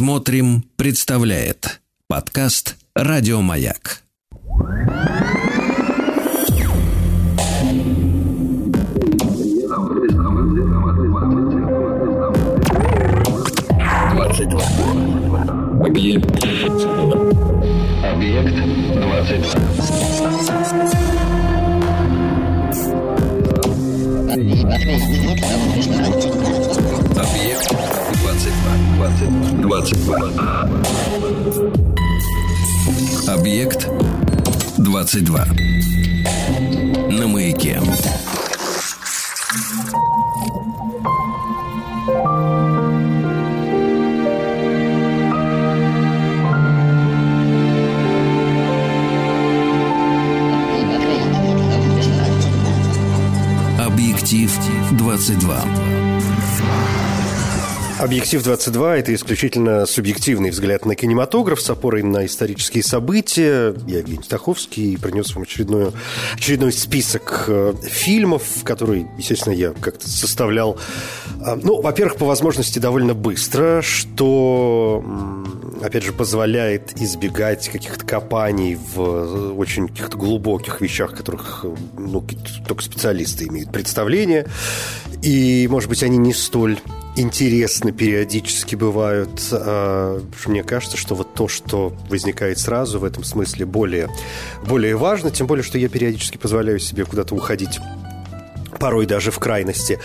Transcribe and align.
Смотрим, 0.00 0.64
представляет 0.76 1.82
подкаст 2.08 2.78
Радиомаяк. 2.94 4.02
Объект. 15.84 16.44
Объект 18.02 18.56
22. 18.94 19.60
Объект 27.16 27.99
22. 29.00 29.62
22. 29.62 30.14
Объект 33.28 33.88
22. 34.78 35.44
На 37.10 37.26
маяке. 37.26 37.80
Объектив 53.78 54.58
22. 54.92 55.89
Объектив 58.00 58.42
22– 58.42 58.96
это 58.98 59.14
исключительно 59.14 59.84
субъективный 59.84 60.48
взгляд 60.48 60.86
на 60.86 60.94
кинематограф 60.94 61.60
с 61.60 61.68
опорой 61.68 62.02
на 62.02 62.24
исторические 62.24 62.82
события. 62.82 63.74
Я 63.86 63.98
Евгений 63.98 64.22
Стаховский 64.22 64.96
принес 64.96 65.34
вам 65.34 65.42
очередную, 65.42 65.92
очередной 66.32 66.72
список 66.72 67.44
э, 67.48 67.74
фильмов, 67.82 68.64
который, 68.64 69.06
естественно, 69.18 69.52
я 69.52 69.74
как-то 69.78 70.08
составлял, 70.08 70.78
э, 71.44 71.58
ну, 71.62 71.82
во-первых, 71.82 72.16
по 72.16 72.24
возможности 72.24 72.78
довольно 72.78 73.12
быстро, 73.12 73.82
что, 73.82 75.04
опять 75.82 76.02
же, 76.02 76.12
позволяет 76.12 77.00
избегать 77.00 77.68
каких-то 77.68 78.04
копаний 78.04 78.76
в 78.76 79.00
э, 79.00 79.52
очень 79.52 79.88
каких-то 79.88 80.16
глубоких 80.16 80.80
вещах, 80.80 81.14
которых 81.14 81.64
э, 81.64 81.74
ну, 81.98 82.24
только 82.66 82.82
специалисты 82.82 83.46
имеют 83.46 83.72
представление. 83.72 84.46
И, 85.22 85.66
может 85.70 85.88
быть, 85.88 86.02
они 86.02 86.16
не 86.16 86.32
столь 86.32 86.78
интересны 87.16 87.92
периодически 87.92 88.76
бывают. 88.76 89.40
А, 89.52 90.22
Мне 90.46 90.62
кажется, 90.62 90.96
что 90.96 91.14
вот 91.14 91.34
то, 91.34 91.48
что 91.48 91.92
возникает 92.08 92.58
сразу 92.58 92.98
в 92.98 93.04
этом 93.04 93.24
смысле 93.24 93.66
более, 93.66 94.08
более 94.66 94.96
важно, 94.96 95.30
тем 95.30 95.46
более, 95.46 95.62
что 95.62 95.78
я 95.78 95.88
периодически 95.88 96.38
позволяю 96.38 96.78
себе 96.78 97.04
куда-то 97.04 97.34
уходить 97.34 97.80
порой 98.80 99.06
даже 99.06 99.30
в 99.30 99.38
крайности. 99.38 100.00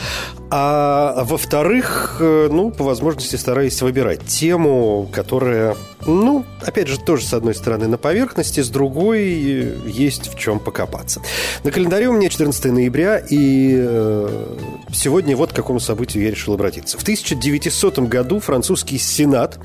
А 0.51 1.23
во-вторых, 1.23 2.17
э, 2.19 2.49
ну, 2.51 2.69
по 2.69 2.83
возможности 2.83 3.37
стараюсь 3.37 3.81
выбирать 3.81 4.25
тему, 4.25 5.09
которая, 5.11 5.75
ну, 6.05 6.45
опять 6.61 6.87
же, 6.87 6.99
тоже 6.99 7.25
с 7.25 7.33
одной 7.33 7.55
стороны 7.55 7.87
на 7.87 7.97
поверхности, 7.97 8.61
с 8.61 8.69
другой 8.69 9.21
э, 9.21 9.77
есть 9.87 10.31
в 10.31 10.37
чем 10.37 10.59
покопаться. 10.59 11.21
На 11.63 11.71
календаре 11.71 12.09
у 12.09 12.13
меня 12.13 12.29
14 12.29 12.65
ноября, 12.65 13.17
и 13.17 13.75
э, 13.77 14.57
сегодня 14.93 15.35
вот 15.37 15.53
к 15.53 15.55
какому 15.55 15.79
событию 15.79 16.23
я 16.23 16.31
решил 16.31 16.53
обратиться. 16.53 16.97
В 16.97 17.01
1900 17.01 17.99
году 17.99 18.39
французский 18.39 18.97
Сенат 18.97 19.57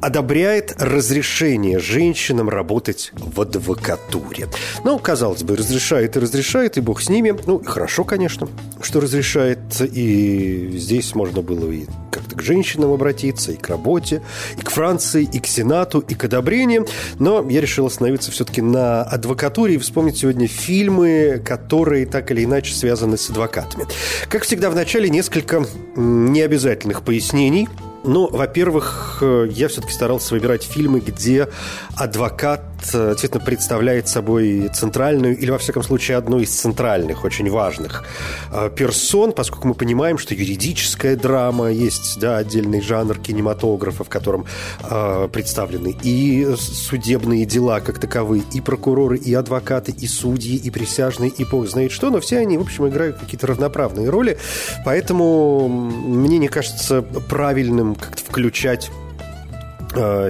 одобряет 0.00 0.74
разрешение 0.78 1.78
женщинам 1.78 2.48
работать 2.48 3.12
в 3.14 3.40
адвокатуре. 3.42 4.48
Ну, 4.84 4.98
казалось 4.98 5.42
бы, 5.42 5.54
разрешает 5.54 6.16
и 6.16 6.20
разрешает, 6.20 6.78
и 6.78 6.80
бог 6.80 7.02
с 7.02 7.10
ними. 7.10 7.36
Ну, 7.46 7.62
хорошо, 7.62 8.04
конечно, 8.04 8.48
что 8.82 9.00
разрешает, 9.00 9.80
и 9.80 10.70
здесь 10.74 11.14
можно 11.14 11.42
было 11.42 11.70
и 11.70 11.86
как-то 12.10 12.36
к 12.36 12.42
женщинам 12.42 12.92
обратиться, 12.92 13.52
и 13.52 13.56
к 13.56 13.68
работе, 13.68 14.22
и 14.58 14.62
к 14.62 14.70
Франции, 14.70 15.28
и 15.30 15.40
к 15.40 15.46
Сенату, 15.46 16.00
и 16.00 16.14
к 16.14 16.24
одобрениям. 16.24 16.86
Но 17.18 17.48
я 17.48 17.60
решил 17.60 17.86
остановиться 17.86 18.30
все-таки 18.30 18.62
на 18.62 19.02
адвокатуре 19.02 19.74
и 19.74 19.78
вспомнить 19.78 20.18
сегодня 20.18 20.46
фильмы, 20.46 21.42
которые 21.44 22.06
так 22.06 22.30
или 22.30 22.44
иначе 22.44 22.74
связаны 22.74 23.16
с 23.16 23.30
адвокатами. 23.30 23.86
Как 24.28 24.42
всегда, 24.42 24.70
в 24.70 24.74
начале 24.74 25.08
несколько 25.08 25.64
необязательных 25.96 27.02
пояснений– 27.02 27.68
ну, 28.04 28.28
во-первых, 28.30 29.18
э, 29.22 29.48
я 29.50 29.68
все-таки 29.68 29.92
старался 29.92 30.34
выбирать 30.34 30.62
фильмы, 30.62 31.00
где 31.00 31.48
адвокат 31.96 32.62
действительно 32.92 33.44
представляет 33.44 34.08
собой 34.08 34.68
центральную, 34.72 35.36
или, 35.36 35.50
во 35.50 35.58
всяком 35.58 35.82
случае, 35.82 36.16
одну 36.16 36.38
из 36.38 36.50
центральных, 36.50 37.24
очень 37.24 37.50
важных 37.50 38.04
э, 38.52 38.70
персон, 38.74 39.32
поскольку 39.32 39.68
мы 39.68 39.74
понимаем, 39.74 40.18
что 40.18 40.34
юридическая 40.34 41.16
драма 41.16 41.70
есть, 41.70 42.18
да, 42.20 42.38
отдельный 42.38 42.80
жанр 42.80 43.18
кинематографа, 43.18 44.04
в 44.04 44.08
котором 44.08 44.46
э, 44.82 45.28
представлены 45.32 45.96
и 46.02 46.54
судебные 46.56 47.44
дела 47.44 47.80
как 47.80 47.98
таковые, 47.98 48.42
и 48.52 48.60
прокуроры, 48.60 49.18
и 49.18 49.32
адвокаты, 49.34 49.92
и 49.92 50.06
судьи, 50.06 50.56
и 50.56 50.70
присяжные, 50.70 51.30
и 51.30 51.44
бог 51.44 51.66
знает 51.68 51.92
что, 51.92 52.10
но 52.10 52.20
все 52.20 52.38
они, 52.38 52.58
в 52.58 52.62
общем, 52.62 52.88
играют 52.88 53.18
какие-то 53.18 53.46
равноправные 53.46 54.08
роли, 54.08 54.38
поэтому 54.84 55.68
мне 55.68 56.38
не 56.38 56.48
кажется 56.48 57.02
правильным 57.02 57.94
как-то 57.94 58.24
включать 58.24 58.90
э, 58.90 59.03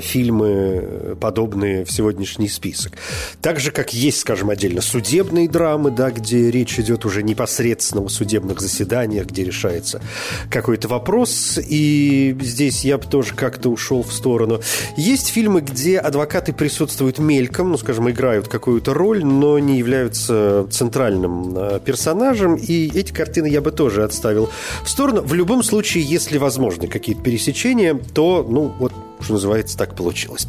фильмы, 0.03 1.17
подобные 1.21 1.85
в 1.85 1.91
сегодняшний 1.91 2.49
список. 2.49 2.93
Так 3.41 3.61
же, 3.61 3.71
как 3.71 3.95
есть, 3.95 4.21
скажем, 4.21 4.51
отдельно 4.51 4.81
судебные 4.81 5.49
драмы, 5.49 5.91
да, 5.91 6.11
где 6.11 6.51
речь 6.51 6.79
идет 6.79 7.05
уже 7.05 7.23
непосредственно 7.23 8.03
о 8.03 8.09
судебных 8.09 8.61
заседаниях, 8.61 9.27
где 9.27 9.45
решается 9.45 10.01
какой-то 10.51 10.89
вопрос, 10.89 11.59
и 11.59 12.37
здесь 12.41 12.85
я 12.85 12.99
бы 12.99 13.05
тоже 13.05 13.35
как-то 13.35 13.71
ушел 13.71 14.03
в 14.03 14.13
сторону. 14.13 14.61
Есть 14.97 15.29
фильмы, 15.29 15.61
где 15.61 15.99
адвокаты 15.99 16.53
присутствуют 16.53 17.19
мельком, 17.19 17.71
ну, 17.71 17.79
скажем, 17.79 18.11
играют 18.11 18.49
какую-то 18.49 18.95
роль, 18.95 19.25
но 19.25 19.59
не 19.59 19.79
являются 19.79 20.67
центральным 20.71 21.57
э, 21.57 21.81
персонажем, 21.85 22.57
и 22.57 22.91
эти 22.95 23.13
картины 23.13 23.47
я 23.47 23.61
бы 23.61 23.71
тоже 23.71 24.05
отставил 24.05 24.51
в 24.85 24.89
сторону. 24.89 25.23
В 25.23 25.35
любом 25.35 25.63
случае, 25.63 26.05
если 26.05 26.39
возможны 26.39 26.89
какие-то 26.89 27.23
пересечения, 27.23 27.95
то, 28.15 28.47
ну, 28.49 28.73
вот 28.79 28.93
что 29.25 29.33
называется, 29.35 29.77
так 29.77 29.97
получилось. 29.97 30.47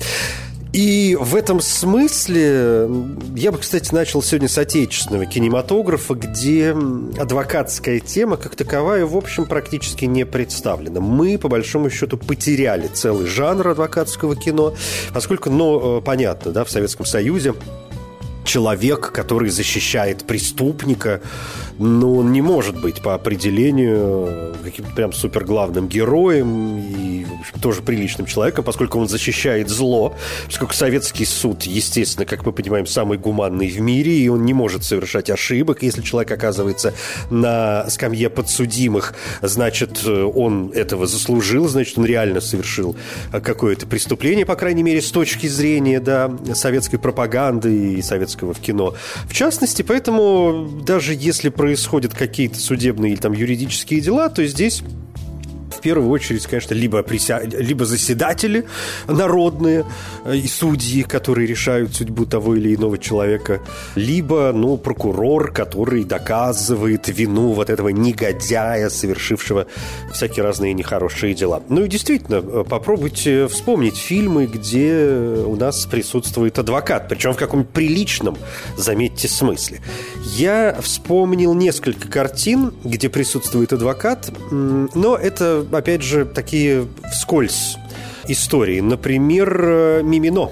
И 0.76 1.18
в 1.18 1.38
этом 1.38 1.62
смысле 1.62 2.90
я 3.34 3.54
бы, 3.54 3.60
кстати, 3.60 3.94
начал 3.94 4.22
сегодня 4.22 4.50
с 4.50 4.58
отечественного 4.58 5.26
кинематографа, 5.26 6.16
где 6.16 6.76
адвокатская 7.18 8.02
тема 8.02 8.36
как 8.36 8.58
таковая, 8.58 9.06
в 9.06 9.16
общем, 9.16 9.46
практически 9.46 10.04
не 10.04 10.26
представлена. 10.26 11.00
Мы, 11.00 11.38
по 11.38 11.48
большому 11.48 11.90
счету, 11.90 12.18
потеряли 12.18 12.88
целый 12.88 13.26
жанр 13.26 13.70
адвокатского 13.70 14.36
кино, 14.36 14.76
поскольку, 15.14 15.50
ну, 15.50 16.02
понятно, 16.02 16.52
да, 16.52 16.66
в 16.66 16.70
Советском 16.70 17.06
Союзе 17.06 17.56
человек, 18.46 19.12
который 19.12 19.50
защищает 19.50 20.26
преступника, 20.26 21.22
ну, 21.78 22.18
он 22.18 22.32
не 22.32 22.42
может 22.42 22.80
быть 22.80 23.02
по 23.02 23.14
определению 23.14 24.56
каким-то 24.64 24.92
прям 24.92 25.12
супер 25.12 25.44
главным 25.44 25.88
героем 25.88 26.78
и 26.80 27.26
общем, 27.46 27.60
тоже 27.60 27.82
приличным 27.82 28.26
человеком, 28.26 28.64
поскольку 28.64 29.00
он 29.00 29.08
защищает 29.08 29.70
зло, 29.70 30.16
поскольку 30.46 30.74
советский 30.74 31.26
суд, 31.26 31.64
естественно, 31.64 32.26
как 32.26 32.46
мы 32.46 32.52
понимаем, 32.52 32.86
самый 32.86 33.18
гуманный 33.18 33.68
в 33.68 33.80
мире, 33.80 34.14
и 34.14 34.28
он 34.28 34.46
не 34.46 34.54
может 34.54 34.84
совершать 34.84 35.30
ошибок. 35.30 35.84
Если 35.84 36.02
человек 36.02 36.32
оказывается 36.32 36.94
на 37.30 37.90
скамье 37.90 38.30
подсудимых, 38.30 39.14
значит, 39.42 40.06
он 40.08 40.72
этого 40.74 41.08
заслужил, 41.08 41.68
значит, 41.68 41.98
он 41.98 42.06
реально 42.06 42.42
совершил 42.42 42.96
какое-то 43.32 43.88
преступление, 43.88 44.46
по 44.46 44.56
крайней 44.56 44.84
мере, 44.84 45.02
с 45.02 45.12
точки 45.12 45.48
зрения 45.48 46.00
да, 46.00 46.32
советской 46.54 46.98
пропаганды 46.98 47.94
и 47.96 48.02
советского 48.02 48.35
в 48.42 48.60
кино. 48.60 48.94
В 49.28 49.34
частности, 49.34 49.82
поэтому 49.82 50.82
даже 50.86 51.14
если 51.14 51.50
происходят 51.50 52.14
какие-то 52.14 52.60
судебные 52.60 53.14
или 53.14 53.20
там 53.20 53.34
юридические 53.34 54.02
дела, 54.02 54.30
то 54.30 54.46
здесь 54.46 54.84
первую 55.86 56.10
очередь, 56.10 56.48
конечно, 56.48 56.74
либо, 56.74 57.04
прися... 57.04 57.42
либо 57.44 57.86
заседатели 57.86 58.66
народные 59.08 59.86
э, 60.26 60.36
и 60.36 60.48
судьи, 60.48 61.04
которые 61.04 61.46
решают 61.46 61.96
судьбу 61.96 62.26
того 62.26 62.56
или 62.56 62.74
иного 62.74 62.98
человека, 62.98 63.62
либо, 63.96 64.52
ну, 64.52 64.78
прокурор, 64.78 65.52
который 65.52 66.04
доказывает 66.04 67.08
вину 67.08 67.54
вот 67.54 67.70
этого 67.70 67.90
негодяя, 67.90 68.90
совершившего 68.90 69.68
всякие 70.12 70.44
разные 70.44 70.74
нехорошие 70.74 71.36
дела. 71.36 71.62
Ну 71.70 71.84
и 71.84 71.88
действительно, 71.88 72.38
э, 72.38 72.64
попробуйте 72.68 73.48
вспомнить 73.48 73.98
фильмы, 73.98 74.48
где 74.48 75.06
у 75.46 75.56
нас 75.56 75.86
присутствует 75.86 76.58
адвокат, 76.58 77.08
причем 77.10 77.34
в 77.34 77.38
каком-то 77.38 77.72
приличном, 77.72 78.38
заметьте, 78.76 79.28
смысле. 79.28 79.82
Я 80.36 80.76
вспомнил 80.82 81.54
несколько 81.54 82.08
картин, 82.08 82.74
где 82.84 83.08
присутствует 83.08 83.72
адвокат, 83.72 84.32
но 84.52 85.16
это 85.16 85.64
опять 85.76 86.02
же, 86.02 86.26
такие 86.26 86.88
вскользь 87.12 87.78
истории. 88.28 88.80
Например, 88.80 90.02
«Мимино» 90.04 90.50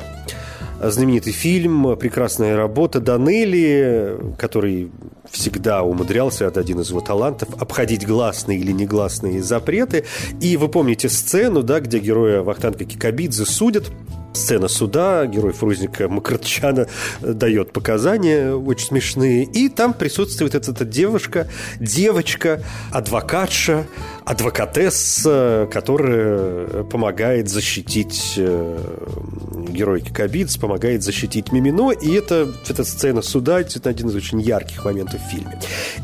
знаменитый 0.81 1.33
фильм, 1.33 1.95
прекрасная 1.97 2.57
работа 2.57 2.99
Данелли, 2.99 4.17
который 4.37 4.91
всегда 5.31 5.81
умудрялся, 5.83 6.45
это 6.45 6.59
один 6.59 6.81
из 6.81 6.89
его 6.89 6.99
талантов, 6.99 7.49
обходить 7.59 8.05
гласные 8.05 8.59
или 8.59 8.71
негласные 8.71 9.41
запреты. 9.41 10.05
И 10.41 10.57
вы 10.57 10.67
помните 10.67 11.09
сцену, 11.09 11.63
да, 11.63 11.79
где 11.79 11.99
героя 11.99 12.41
Вахтанга 12.41 12.85
Кикабидзе 12.85 13.45
судят 13.45 13.91
сцена 14.33 14.68
суда, 14.68 15.25
герой 15.25 15.53
Фрузника 15.53 16.09
Макарчана 16.09 16.88
дает 17.21 17.71
показания 17.71 18.53
очень 18.53 18.88
смешные, 18.88 19.44
и 19.44 19.69
там 19.69 19.94
присутствует 19.94 20.56
эта, 20.56 20.71
эта 20.71 20.85
девушка, 20.85 21.47
девочка, 21.80 22.62
адвокатша, 22.91 23.85
адвокатесса, 24.25 25.68
которая 25.71 26.83
помогает 26.83 27.50
защитить 27.50 28.33
э, 28.38 28.77
геройки 29.69 30.12
Кабиц, 30.12 30.57
помогает 30.57 31.03
защитить 31.03 31.51
Мимино, 31.51 31.91
и 31.91 32.13
это, 32.13 32.51
эта 32.68 32.83
сцена 32.83 33.21
суда, 33.21 33.62
это 33.62 33.89
один 33.89 34.09
из 34.09 34.15
очень 34.15 34.41
ярких 34.41 34.85
моментов 34.85 35.21
в 35.21 35.30
фильме. 35.30 35.59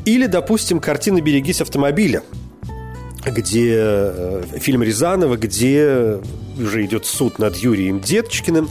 Или, 0.06 0.26
допустим, 0.26 0.80
картина 0.80 1.22
«Берегись 1.22 1.62
автомобиля», 1.62 2.24
где 3.26 3.76
э, 3.78 4.44
фильм 4.60 4.84
Рязанова, 4.84 5.38
где 5.38 6.20
уже 6.58 6.86
идет 6.86 7.06
суд 7.06 7.40
над 7.40 7.56
Юрием 7.58 8.00
Деточкиным, 8.00 8.70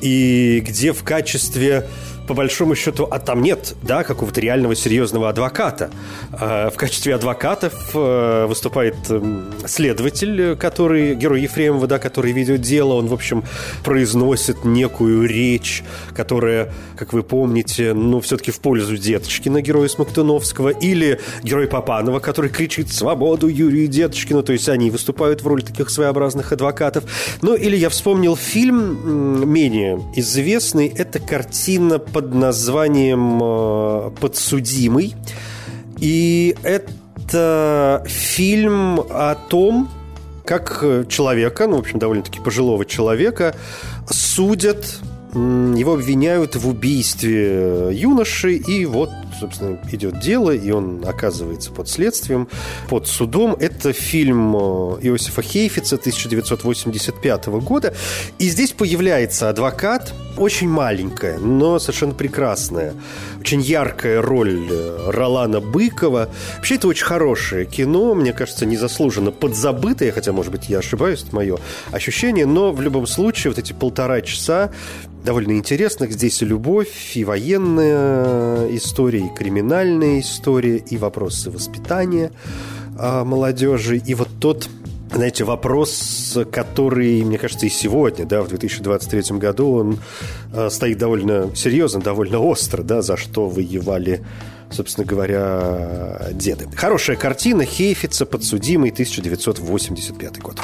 и 0.00 0.62
где 0.66 0.92
в 0.92 1.02
качестве 1.02 1.88
по 2.28 2.34
большому 2.34 2.74
счету, 2.74 3.08
а 3.10 3.18
там 3.18 3.42
нет, 3.42 3.74
да, 3.82 4.04
какого-то 4.04 4.40
реального 4.40 4.76
серьезного 4.76 5.30
адвоката. 5.30 5.90
А, 6.30 6.68
в 6.68 6.76
качестве 6.76 7.14
адвокатов 7.14 7.74
э, 7.94 8.44
выступает 8.46 8.96
эм, 9.08 9.50
следователь, 9.66 10.54
который, 10.56 11.14
герой 11.14 11.40
Ефремова, 11.40 11.86
да, 11.86 11.98
который 11.98 12.32
ведет 12.32 12.60
дело, 12.60 12.94
он, 12.94 13.06
в 13.06 13.14
общем, 13.14 13.44
произносит 13.82 14.66
некую 14.66 15.26
речь, 15.26 15.82
которая, 16.14 16.70
как 16.98 17.14
вы 17.14 17.22
помните, 17.22 17.94
ну, 17.94 18.20
все-таки 18.20 18.50
в 18.50 18.60
пользу 18.60 18.98
Деточкина, 18.98 19.62
героя 19.62 19.88
Смоктуновского, 19.88 20.68
или 20.68 21.20
герой 21.42 21.66
Папанова, 21.66 22.20
который 22.20 22.50
кричит 22.50 22.92
«Свободу 22.92 23.48
Юрию 23.48 23.88
Деточкину», 23.88 24.42
то 24.42 24.52
есть 24.52 24.68
они 24.68 24.90
выступают 24.90 25.42
в 25.42 25.46
роли 25.46 25.62
таких 25.62 25.88
своеобразных 25.88 26.52
адвокатов. 26.52 27.04
Ну, 27.40 27.54
или 27.54 27.76
я 27.76 27.88
вспомнил 27.88 28.36
фильм 28.36 29.50
менее 29.50 29.98
известный, 30.14 30.88
это 30.88 31.18
картина 31.20 31.98
под 32.18 32.34
названием 32.34 33.38
э, 33.40 34.10
«Подсудимый». 34.20 35.14
И 36.00 36.56
это 36.64 38.04
фильм 38.08 38.98
о 38.98 39.36
том, 39.36 39.88
как 40.44 40.84
человека, 41.08 41.68
ну, 41.68 41.76
в 41.76 41.80
общем, 41.80 42.00
довольно-таки 42.00 42.40
пожилого 42.40 42.84
человека, 42.84 43.54
судят, 44.10 44.98
его 45.32 45.94
обвиняют 45.94 46.56
в 46.56 46.68
убийстве 46.68 47.90
юноши, 47.92 48.54
и 48.54 48.84
вот 48.84 49.10
собственно, 49.38 49.78
идет 49.92 50.20
дело, 50.20 50.50
и 50.50 50.70
он 50.70 51.04
оказывается 51.06 51.70
под 51.70 51.88
следствием, 51.88 52.48
под 52.88 53.06
судом. 53.06 53.56
Это 53.58 53.92
фильм 53.92 54.56
э, 54.56 54.60
Иосифа 55.02 55.42
Хейфица 55.42 55.96
1985 55.96 57.46
года. 57.46 57.94
И 58.38 58.48
здесь 58.48 58.72
появляется 58.72 59.48
адвокат, 59.48 60.12
очень 60.36 60.68
маленькая, 60.68 61.38
но 61.38 61.78
совершенно 61.78 62.14
прекрасная. 62.14 62.94
Очень 63.40 63.60
яркая 63.60 64.22
роль 64.22 64.66
э, 64.70 65.10
Ролана 65.10 65.60
Быкова. 65.60 66.28
Вообще, 66.56 66.76
это 66.76 66.88
очень 66.88 67.04
хорошее 67.04 67.66
кино, 67.66 68.14
мне 68.14 68.32
кажется, 68.32 68.66
незаслуженно 68.66 69.30
подзабытое, 69.30 70.12
хотя, 70.12 70.32
может 70.32 70.52
быть, 70.52 70.68
я 70.68 70.78
ошибаюсь, 70.78 71.22
это 71.22 71.34
мое 71.34 71.58
ощущение, 71.90 72.46
но 72.46 72.72
в 72.72 72.80
любом 72.80 73.06
случае 73.06 73.50
вот 73.50 73.58
эти 73.58 73.72
полтора 73.72 74.20
часа 74.20 74.70
довольно 75.24 75.52
интересных. 75.52 76.12
Здесь 76.12 76.42
и 76.42 76.44
любовь, 76.46 77.16
и 77.16 77.24
военная 77.24 78.68
история, 78.76 79.27
и 79.28 79.34
криминальная 79.34 80.20
история, 80.20 80.78
и 80.78 80.96
вопросы 80.96 81.50
воспитания 81.50 82.32
а, 82.98 83.24
молодежи. 83.24 83.96
И 83.98 84.14
вот 84.14 84.28
тот 84.40 84.68
знаете, 85.12 85.44
вопрос, 85.44 86.36
который, 86.52 87.24
мне 87.24 87.38
кажется, 87.38 87.64
и 87.64 87.70
сегодня, 87.70 88.26
да, 88.26 88.42
в 88.42 88.48
2023 88.48 89.38
году, 89.38 89.72
он 89.72 89.98
э, 90.52 90.68
стоит 90.70 90.98
довольно 90.98 91.50
серьезно, 91.56 92.00
довольно 92.00 92.40
остро, 92.40 92.82
да, 92.82 93.00
за 93.00 93.16
что 93.16 93.48
воевали, 93.48 94.22
собственно 94.70 95.06
говоря, 95.06 96.28
деды. 96.32 96.68
Хорошая 96.76 97.16
картина, 97.16 97.64
Хейфица, 97.64 98.26
подсудимый, 98.26 98.90
1985 98.90 100.40
год. 100.40 100.60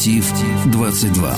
Объектив 0.00 0.72
22. 0.72 1.36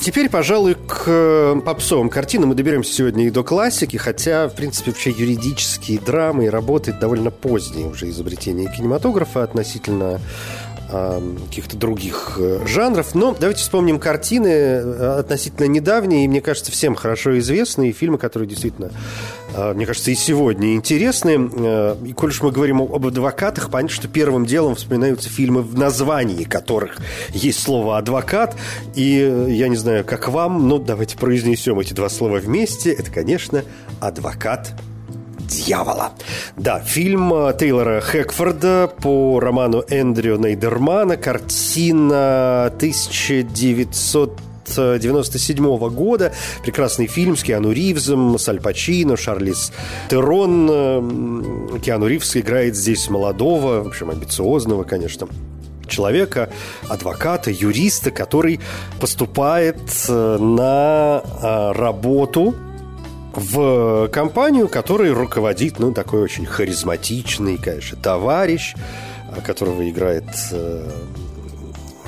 Теперь, 0.00 0.28
пожалуй, 0.28 0.76
к 0.76 1.02
э, 1.06 1.60
попсовым 1.66 2.10
картинам 2.10 2.50
мы 2.50 2.54
доберемся 2.54 2.94
сегодня 2.94 3.26
и 3.26 3.30
до 3.30 3.42
классики, 3.42 3.96
хотя, 3.96 4.46
в 4.46 4.54
принципе, 4.54 4.92
вообще 4.92 5.10
юридические 5.10 5.98
драмы 5.98 6.44
и 6.44 6.48
работы 6.48 6.92
довольно 6.92 7.32
поздние 7.32 7.88
уже 7.88 8.08
изобретения 8.10 8.72
кинематографа 8.72 9.42
относительно 9.42 10.20
каких-то 11.48 11.76
других 11.76 12.36
э, 12.38 12.66
жанров. 12.66 13.14
Но 13.14 13.34
давайте 13.38 13.60
вспомним 13.62 13.98
картины 13.98 14.48
э, 14.48 15.18
относительно 15.20 15.66
недавние, 15.66 16.24
и, 16.24 16.28
мне 16.28 16.40
кажется, 16.40 16.72
всем 16.72 16.94
хорошо 16.94 17.38
известные, 17.38 17.92
фильмы, 17.92 18.18
которые 18.18 18.48
действительно, 18.48 18.90
э, 19.54 19.72
мне 19.74 19.86
кажется, 19.86 20.10
и 20.10 20.14
сегодня 20.14 20.74
интересны. 20.74 21.94
И 22.04 22.12
коль 22.12 22.30
уж 22.30 22.42
мы 22.42 22.50
говорим 22.50 22.82
об 22.82 23.06
адвокатах, 23.06 23.70
понятно, 23.70 23.94
что 23.94 24.08
первым 24.08 24.46
делом 24.46 24.74
вспоминаются 24.74 25.28
фильмы, 25.28 25.62
в 25.62 25.78
названии 25.78 26.44
которых 26.44 26.98
есть 27.32 27.60
слово 27.60 27.98
«адвокат». 27.98 28.56
И 28.94 29.46
я 29.48 29.68
не 29.68 29.76
знаю, 29.76 30.04
как 30.04 30.28
вам, 30.28 30.68
но 30.68 30.78
давайте 30.78 31.16
произнесем 31.16 31.78
эти 31.80 31.92
два 31.92 32.08
слова 32.08 32.38
вместе. 32.38 32.92
Это, 32.92 33.10
конечно, 33.10 33.64
«адвокат 34.00 34.72
дьявола. 35.46 36.12
Да, 36.56 36.80
фильм 36.80 37.32
э, 37.32 37.54
Тейлора 37.58 38.00
Хэкфорда 38.00 38.90
по 39.02 39.40
роману 39.40 39.84
Эндрю 39.88 40.36
Нейдермана, 40.38 41.16
картина 41.16 42.66
1900 42.66 44.40
97 44.66 45.78
года. 45.90 46.32
Прекрасный 46.62 47.06
фильм 47.06 47.36
с 47.36 47.42
Киану 47.42 47.70
Ривзом, 47.70 48.38
с 48.38 48.48
Аль 48.48 48.60
Пачино, 48.60 49.16
Шарлиз 49.16 49.72
Терон. 50.08 50.68
Э, 50.70 51.78
Киану 51.80 52.06
Ривз 52.06 52.36
играет 52.36 52.74
здесь 52.74 53.08
молодого, 53.10 53.82
в 53.82 53.88
общем, 53.88 54.10
амбициозного, 54.10 54.84
конечно, 54.84 55.28
человека, 55.86 56.50
адвоката, 56.88 57.50
юриста, 57.50 58.10
который 58.10 58.58
поступает 59.00 59.78
э, 60.08 60.38
на 60.38 61.22
работу 61.74 62.54
в 63.36 64.08
компанию, 64.08 64.68
которой 64.68 65.12
руководит, 65.12 65.78
ну, 65.78 65.92
такой 65.92 66.22
очень 66.22 66.46
харизматичный, 66.46 67.58
конечно, 67.58 67.96
товарищ, 67.96 68.74
которого 69.44 69.88
играет 69.88 70.24
э, 70.52 70.90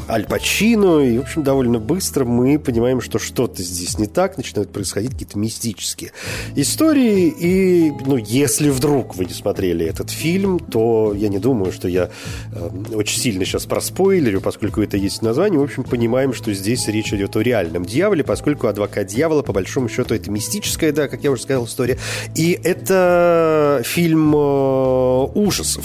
Аль 0.09 0.25
Пачино, 0.25 1.01
и, 1.01 1.19
в 1.19 1.23
общем, 1.23 1.43
довольно 1.43 1.81
быстро 1.81 2.25
мы 2.25 2.59
понимаем, 2.59 3.01
что 3.01 3.19
что-то 3.19 3.63
здесь 3.63 3.99
не 3.99 4.07
так, 4.07 4.37
начинают 4.37 4.71
происходить 4.71 5.13
какие-то 5.13 5.39
мистические 5.39 6.13
истории, 6.55 7.29
и, 7.29 7.93
ну, 8.05 8.17
если 8.17 8.71
вдруг 8.71 9.17
вы 9.17 9.25
не 9.25 9.33
смотрели 9.33 9.85
этот 9.85 10.11
фильм, 10.11 10.61
то 10.61 11.13
я 11.15 11.29
не 11.29 11.39
думаю, 11.39 11.73
что 11.73 11.89
я 11.89 12.11
э, 12.53 12.71
очень 12.95 13.19
сильно 13.19 13.45
сейчас 13.45 13.67
проспойлерю, 13.67 14.41
поскольку 14.41 14.81
это 14.81 14.97
есть 14.97 15.19
в 15.19 15.23
названии, 15.23 15.59
в 15.59 15.63
общем, 15.63 15.83
понимаем, 15.83 16.33
что 16.33 16.53
здесь 16.55 16.87
речь 16.87 17.13
идет 17.13 17.35
о 17.37 17.41
реальном 17.41 17.85
дьяволе, 17.85 18.23
поскольку 18.23 18.69
«Адвокат 18.69 19.09
дьявола», 19.09 19.43
по 19.43 19.53
большому 19.53 19.89
счету, 19.89 20.15
это 20.15 20.31
мистическая, 20.31 20.93
да, 20.93 21.09
как 21.09 21.25
я 21.25 21.33
уже 21.33 21.43
сказал, 21.43 21.65
история, 21.67 21.99
и 22.37 22.59
это 22.63 23.83
фильм 23.85 24.35
э, 24.37 25.27
ужасов, 25.35 25.85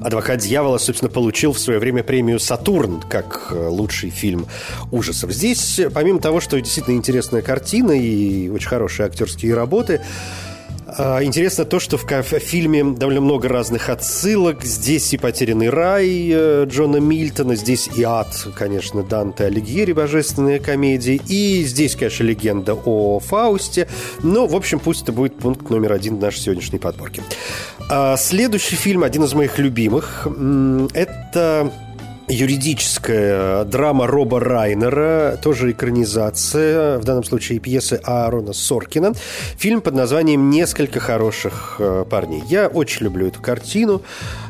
«Адвокат 0.00 0.40
дьявола», 0.40 0.78
собственно, 0.78 1.10
получил 1.10 1.52
в 1.52 1.58
свое 1.58 1.78
время 1.78 2.02
премию 2.02 2.40
«Сатурн» 2.40 3.02
как 3.08 3.48
э, 3.50 3.68
лучший 3.68 4.10
фильм 4.10 4.46
ужасов. 4.90 5.30
Здесь, 5.32 5.80
помимо 5.92 6.20
того, 6.20 6.40
что 6.40 6.60
действительно 6.60 6.94
интересная 6.94 7.42
картина 7.42 7.92
и 7.92 8.48
очень 8.48 8.68
хорошие 8.68 9.06
актерские 9.06 9.54
работы, 9.54 10.00
интересно 11.22 11.64
то, 11.64 11.78
что 11.78 11.96
в 11.96 12.04
фильме 12.22 12.84
довольно 12.84 13.20
много 13.20 13.48
разных 13.48 13.88
отсылок. 13.88 14.64
Здесь 14.64 15.12
и 15.12 15.18
«Потерянный 15.18 15.70
рай» 15.70 16.30
э, 16.32 16.64
Джона 16.66 16.96
Мильтона, 16.96 17.54
здесь 17.56 17.88
и 17.94 18.02
«Ад», 18.02 18.48
конечно, 18.54 19.02
Данте 19.02 19.44
Алигьери, 19.44 19.92
божественная 19.92 20.58
комедия. 20.58 21.20
И 21.28 21.64
здесь, 21.64 21.96
конечно, 21.96 22.24
легенда 22.24 22.74
о 22.74 23.18
Фаусте. 23.20 23.88
Но, 24.22 24.46
в 24.46 24.56
общем, 24.56 24.80
пусть 24.80 25.02
это 25.02 25.12
будет 25.12 25.36
пункт 25.38 25.70
номер 25.70 25.92
один 25.92 26.18
нашей 26.18 26.40
сегодняшней 26.40 26.78
подборки. 26.78 27.22
А, 27.88 28.16
следующий 28.16 28.76
фильм, 28.76 29.02
один 29.02 29.24
из 29.24 29.34
моих 29.34 29.58
любимых, 29.58 30.26
это 30.94 31.72
юридическая 32.30 33.64
драма 33.64 34.06
Роба 34.06 34.40
Райнера, 34.40 35.38
тоже 35.42 35.72
экранизация, 35.72 36.98
в 36.98 37.04
данном 37.04 37.24
случае 37.24 37.58
пьесы 37.58 38.00
Аарона 38.04 38.52
Соркина. 38.52 39.12
Фильм 39.56 39.80
под 39.80 39.94
названием 39.94 40.50
«Несколько 40.50 41.00
хороших 41.00 41.76
э, 41.78 42.04
парней». 42.08 42.42
Я 42.48 42.68
очень 42.68 43.04
люблю 43.04 43.26
эту 43.26 43.40
картину, 43.42 44.02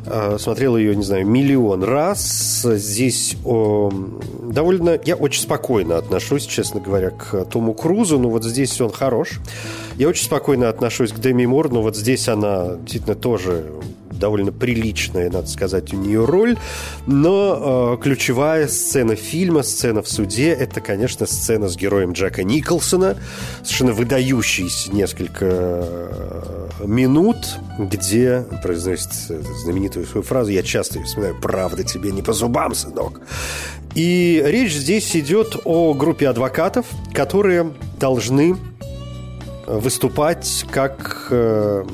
э, 0.06 0.36
смотрел 0.38 0.76
ее, 0.76 0.94
не 0.94 1.02
знаю, 1.02 1.26
миллион 1.26 1.82
раз. 1.82 2.62
Здесь 2.62 3.36
о, 3.44 3.90
довольно... 4.42 4.98
Я 5.04 5.16
очень 5.16 5.42
спокойно 5.42 5.96
отношусь, 5.96 6.46
честно 6.46 6.80
говоря, 6.80 7.10
к 7.10 7.44
Тому 7.46 7.72
Крузу, 7.74 8.18
но 8.18 8.28
вот 8.28 8.44
здесь 8.44 8.80
он 8.80 8.92
хорош. 8.92 9.40
Я 9.96 10.08
очень 10.08 10.24
спокойно 10.24 10.68
отношусь 10.68 11.12
к 11.12 11.18
Деми 11.18 11.46
Мур, 11.46 11.70
но 11.70 11.82
вот 11.82 11.96
здесь 11.96 12.28
она 12.28 12.76
действительно 12.76 13.14
тоже 13.14 13.64
довольно 14.20 14.52
приличная, 14.52 15.30
надо 15.30 15.48
сказать, 15.48 15.92
у 15.92 15.96
нее 15.96 16.24
роль. 16.24 16.56
Но 17.06 17.96
э, 17.98 18.02
ключевая 18.02 18.68
сцена 18.68 19.16
фильма, 19.16 19.64
сцена 19.64 20.02
в 20.02 20.08
суде, 20.08 20.50
это, 20.50 20.80
конечно, 20.80 21.26
сцена 21.26 21.68
с 21.68 21.76
героем 21.76 22.12
Джека 22.12 22.44
Николсона. 22.44 23.16
Совершенно 23.64 23.92
выдающиеся 23.92 24.92
несколько 24.92 25.46
э, 25.46 26.68
минут, 26.84 27.36
где 27.78 28.44
произносит 28.62 29.10
знаменитую 29.64 30.06
свою 30.06 30.22
фразу. 30.22 30.52
Я 30.52 30.62
часто 30.62 30.98
ее 30.98 31.06
вспоминаю. 31.06 31.40
«Правда 31.40 31.82
тебе 31.82 32.12
не 32.12 32.22
по 32.22 32.32
зубам, 32.32 32.74
сынок». 32.74 33.20
И 33.94 34.40
речь 34.46 34.74
здесь 34.74 35.16
идет 35.16 35.56
о 35.64 35.94
группе 35.94 36.28
адвокатов, 36.28 36.86
которые 37.12 37.72
должны 37.98 38.56
выступать 39.66 40.64
как 40.70 41.28
э, 41.30 41.84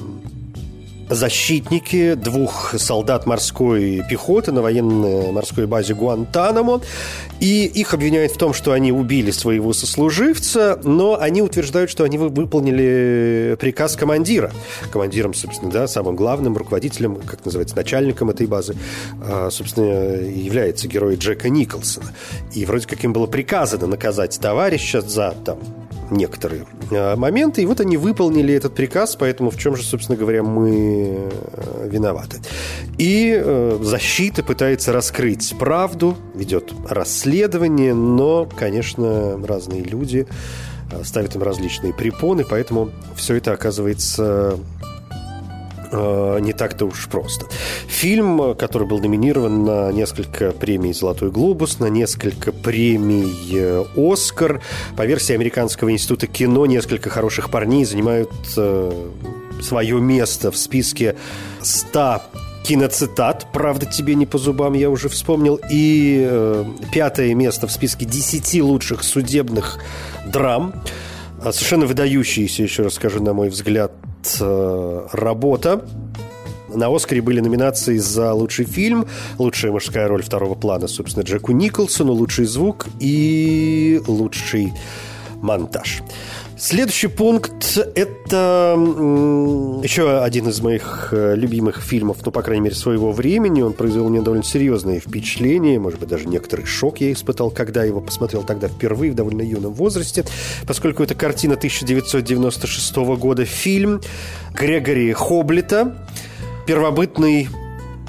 защитники 1.08 2.14
двух 2.14 2.74
солдат 2.78 3.26
морской 3.26 4.02
пехоты 4.08 4.52
на 4.52 4.62
военной 4.62 5.32
морской 5.32 5.66
базе 5.66 5.94
Гуантанамо. 5.94 6.80
И 7.40 7.64
их 7.66 7.94
обвиняют 7.94 8.32
в 8.32 8.38
том, 8.38 8.54
что 8.54 8.72
они 8.72 8.92
убили 8.92 9.30
своего 9.30 9.72
сослуживца, 9.72 10.80
но 10.82 11.18
они 11.20 11.42
утверждают, 11.42 11.90
что 11.90 12.04
они 12.04 12.18
выполнили 12.18 13.56
приказ 13.60 13.96
командира. 13.96 14.52
Командиром, 14.90 15.34
собственно, 15.34 15.70
да, 15.70 15.86
самым 15.86 16.16
главным 16.16 16.56
руководителем, 16.56 17.16
как 17.16 17.44
называется, 17.44 17.76
начальником 17.76 18.30
этой 18.30 18.46
базы, 18.46 18.74
а, 19.22 19.50
собственно, 19.50 20.16
является 20.22 20.88
герой 20.88 21.16
Джека 21.16 21.48
Николсона. 21.48 22.12
И 22.54 22.64
вроде 22.64 22.86
как 22.86 23.04
им 23.04 23.12
было 23.12 23.26
приказано 23.26 23.86
наказать 23.86 24.38
товарища 24.40 25.00
за 25.00 25.34
там 25.44 25.58
некоторые 26.10 26.66
а, 26.90 27.16
моменты. 27.16 27.62
И 27.62 27.66
вот 27.66 27.80
они 27.80 27.96
выполнили 27.96 28.54
этот 28.54 28.74
приказ, 28.74 29.16
поэтому 29.16 29.50
в 29.50 29.58
чем 29.58 29.76
же, 29.76 29.82
собственно 29.82 30.16
говоря, 30.16 30.42
мы 30.42 31.28
э, 31.30 31.88
виноваты. 31.88 32.38
И 32.98 33.34
э, 33.36 33.78
защита 33.82 34.42
пытается 34.42 34.92
раскрыть 34.92 35.54
правду, 35.58 36.16
ведет 36.34 36.72
расследование, 36.88 37.94
но, 37.94 38.46
конечно, 38.46 39.38
разные 39.46 39.82
люди 39.82 40.26
э, 40.90 41.04
ставят 41.04 41.34
им 41.34 41.42
различные 41.42 41.92
препоны, 41.92 42.44
поэтому 42.48 42.90
все 43.16 43.36
это 43.36 43.52
оказывается 43.52 44.58
Э, 45.92 46.38
не 46.40 46.52
так-то 46.52 46.86
уж 46.86 47.08
просто. 47.08 47.46
Фильм, 47.88 48.54
который 48.54 48.86
был 48.86 48.98
номинирован 48.98 49.64
на 49.64 49.92
несколько 49.92 50.52
премий 50.52 50.92
«Золотой 50.92 51.30
глобус», 51.30 51.78
на 51.78 51.86
несколько 51.86 52.52
премий 52.52 53.34
э, 53.54 53.84
«Оскар». 53.96 54.62
По 54.96 55.06
версии 55.06 55.34
Американского 55.34 55.92
института 55.92 56.26
кино 56.26 56.66
несколько 56.66 57.10
хороших 57.10 57.50
парней 57.50 57.84
занимают 57.84 58.30
э, 58.56 59.10
свое 59.62 60.00
место 60.00 60.50
в 60.50 60.56
списке 60.56 61.16
100 61.62 62.22
киноцитат, 62.64 63.46
правда, 63.52 63.86
тебе 63.86 64.16
не 64.16 64.26
по 64.26 64.38
зубам, 64.38 64.72
я 64.72 64.90
уже 64.90 65.08
вспомнил, 65.08 65.60
и 65.70 66.26
э, 66.28 66.64
пятое 66.92 67.32
место 67.34 67.68
в 67.68 67.72
списке 67.72 68.04
10 68.04 68.60
лучших 68.62 69.04
судебных 69.04 69.78
драм. 70.26 70.74
Совершенно 71.40 71.86
выдающиеся, 71.86 72.64
еще 72.64 72.82
раз 72.82 72.94
скажу, 72.94 73.22
на 73.22 73.34
мой 73.34 73.50
взгляд, 73.50 73.92
Э, 74.40 75.06
работа. 75.12 75.84
На 76.68 76.94
«Оскаре» 76.94 77.22
были 77.22 77.40
номинации 77.40 77.96
за 77.98 78.32
лучший 78.32 78.64
фильм, 78.64 79.06
лучшая 79.38 79.72
мужская 79.72 80.08
роль 80.08 80.22
второго 80.22 80.54
плана, 80.54 80.88
собственно, 80.88 81.22
Джеку 81.22 81.52
Николсону, 81.52 82.12
лучший 82.12 82.44
звук 82.44 82.86
и 83.00 84.00
лучший 84.06 84.72
монтаж. 85.36 86.02
Следующий 86.58 87.08
пункт– 87.08 87.76
это 87.94 88.74
еще 89.82 90.22
один 90.22 90.48
из 90.48 90.62
моих 90.62 91.10
э, 91.12 91.34
любимых 91.36 91.82
фильмов, 91.82 92.16
ну, 92.24 92.32
по 92.32 92.40
крайней 92.40 92.62
мере, 92.62 92.74
своего 92.74 93.12
времени. 93.12 93.60
Он 93.60 93.74
произвел 93.74 94.08
мне 94.08 94.22
довольно 94.22 94.42
серьезное 94.42 94.98
впечатление, 94.98 95.78
может 95.78 96.00
быть, 96.00 96.08
даже 96.08 96.26
некоторый 96.26 96.64
шок 96.64 96.98
я 97.02 97.12
испытал, 97.12 97.50
когда 97.50 97.84
его 97.84 98.00
посмотрел 98.00 98.42
тогда 98.42 98.68
впервые 98.68 99.12
в 99.12 99.14
довольно 99.14 99.42
юном 99.42 99.74
возрасте, 99.74 100.24
поскольку 100.66 101.02
это 101.02 101.14
картина 101.14 101.54
1996 101.56 102.96
года, 102.96 103.44
фильм 103.44 104.00
Грегори 104.54 105.12
Хоблита 105.12 106.06
«Первобытный 106.66 107.48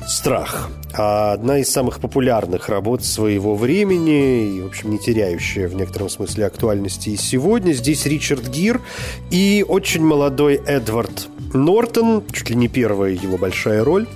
страх». 0.08 0.70
А 0.94 1.34
одна 1.34 1.60
из 1.60 1.70
самых 1.70 2.00
популярных 2.00 2.70
работ 2.70 3.04
своего 3.04 3.56
времени 3.56 4.58
и, 4.58 4.62
в 4.62 4.68
общем, 4.68 4.92
не 4.92 5.00
теряющая 5.00 5.68
в 5.68 5.76
некотором 5.76 6.10
смысле 6.10 6.46
актуальности 6.46 7.10
и 7.10 7.18
сегодня. 7.18 7.74
Здесь 7.74 8.06
Ричард 8.06 8.48
Гир 8.48 8.82
и 9.30 9.66
очень 9.68 10.04
молодой 10.04 10.56
Эдвард 10.56 11.28
Нортон, 11.54 12.24
чуть 12.32 12.50
ли 12.50 12.56
не 12.56 12.68
первая 12.68 13.12
его 13.12 13.38
большая 13.38 13.84
роль 13.84 14.08